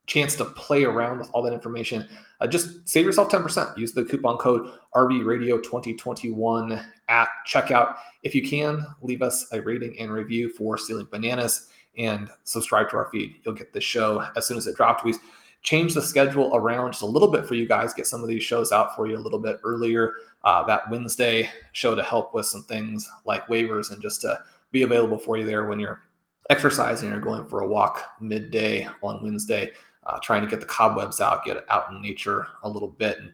[0.08, 2.08] chance to play around with all that information,
[2.40, 3.76] uh, just save yourself 10%.
[3.76, 7.96] Use the coupon code RV Radio 2021 at checkout.
[8.22, 12.96] If you can, leave us a rating and review for Stealing Bananas and subscribe to
[12.96, 13.36] our feed.
[13.44, 15.04] You'll get the show as soon as it dropped.
[15.04, 15.14] We
[15.62, 18.42] changed the schedule around just a little bit for you guys, get some of these
[18.42, 20.14] shows out for you a little bit earlier.
[20.44, 24.40] Uh, that Wednesday show to help with some things like waivers and just to
[24.70, 26.00] be available for you there when you're
[26.48, 29.72] exercising or going for a walk midday on Wednesday,
[30.08, 33.18] uh, trying to get the cobwebs out, get out in nature a little bit.
[33.18, 33.32] And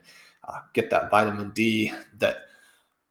[0.48, 2.38] uh, get that vitamin D that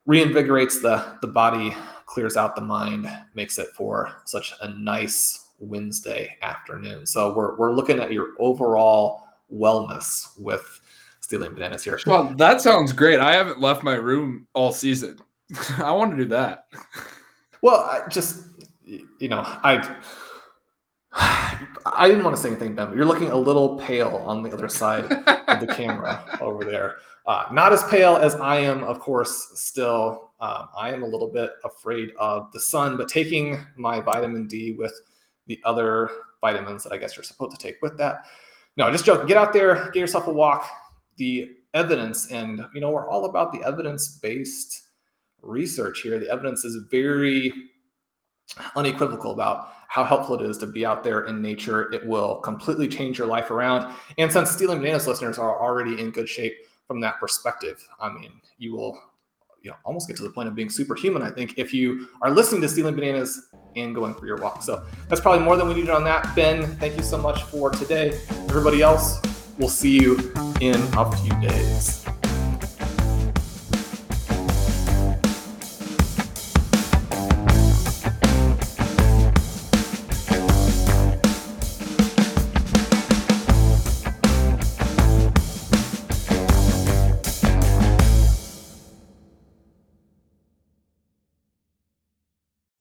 [0.08, 6.38] reinvigorates the, the body, clears out the mind, makes it for such a nice Wednesday
[6.42, 7.06] afternoon.
[7.06, 10.82] So we're, we're looking at your overall wellness with
[11.22, 12.00] stealing bananas here.
[12.06, 13.20] Well, that sounds great.
[13.20, 15.20] I haven't left my room all season.
[15.78, 16.68] I want to do that.
[17.62, 18.44] Well, I just
[18.86, 19.96] you know, I
[21.86, 24.52] I didn't want to say anything, Ben, but you're looking a little pale on the
[24.52, 26.98] other side of the camera over there.
[27.26, 30.32] Uh, not as pale as I am, of course, still.
[30.40, 34.74] Um, I am a little bit afraid of the sun, but taking my vitamin D
[34.74, 34.94] with
[35.48, 36.10] the other
[36.42, 38.26] vitamins that I guess you're supposed to take with that.
[38.76, 39.28] No, just joking.
[39.28, 40.68] Get out there, get yourself a walk.
[41.18, 44.88] The evidence, and you know, we're all about the evidence based
[45.42, 46.20] research here.
[46.20, 47.54] The evidence is very
[48.76, 51.94] unequivocal about how helpful it is to be out there in nature.
[51.94, 53.94] It will completely change your life around.
[54.18, 56.56] And since Stealing Bananas listeners are already in good shape
[56.88, 59.00] from that perspective, I mean, you will
[59.62, 62.32] you know almost get to the point of being superhuman, I think, if you are
[62.32, 64.64] listening to Stealing Bananas and going for your walk.
[64.64, 66.36] So that's probably more than we needed on that.
[66.36, 68.20] Ben, thank you so much for today.
[68.50, 69.22] Everybody else,
[69.60, 70.18] we'll see you
[70.60, 72.04] in a few days.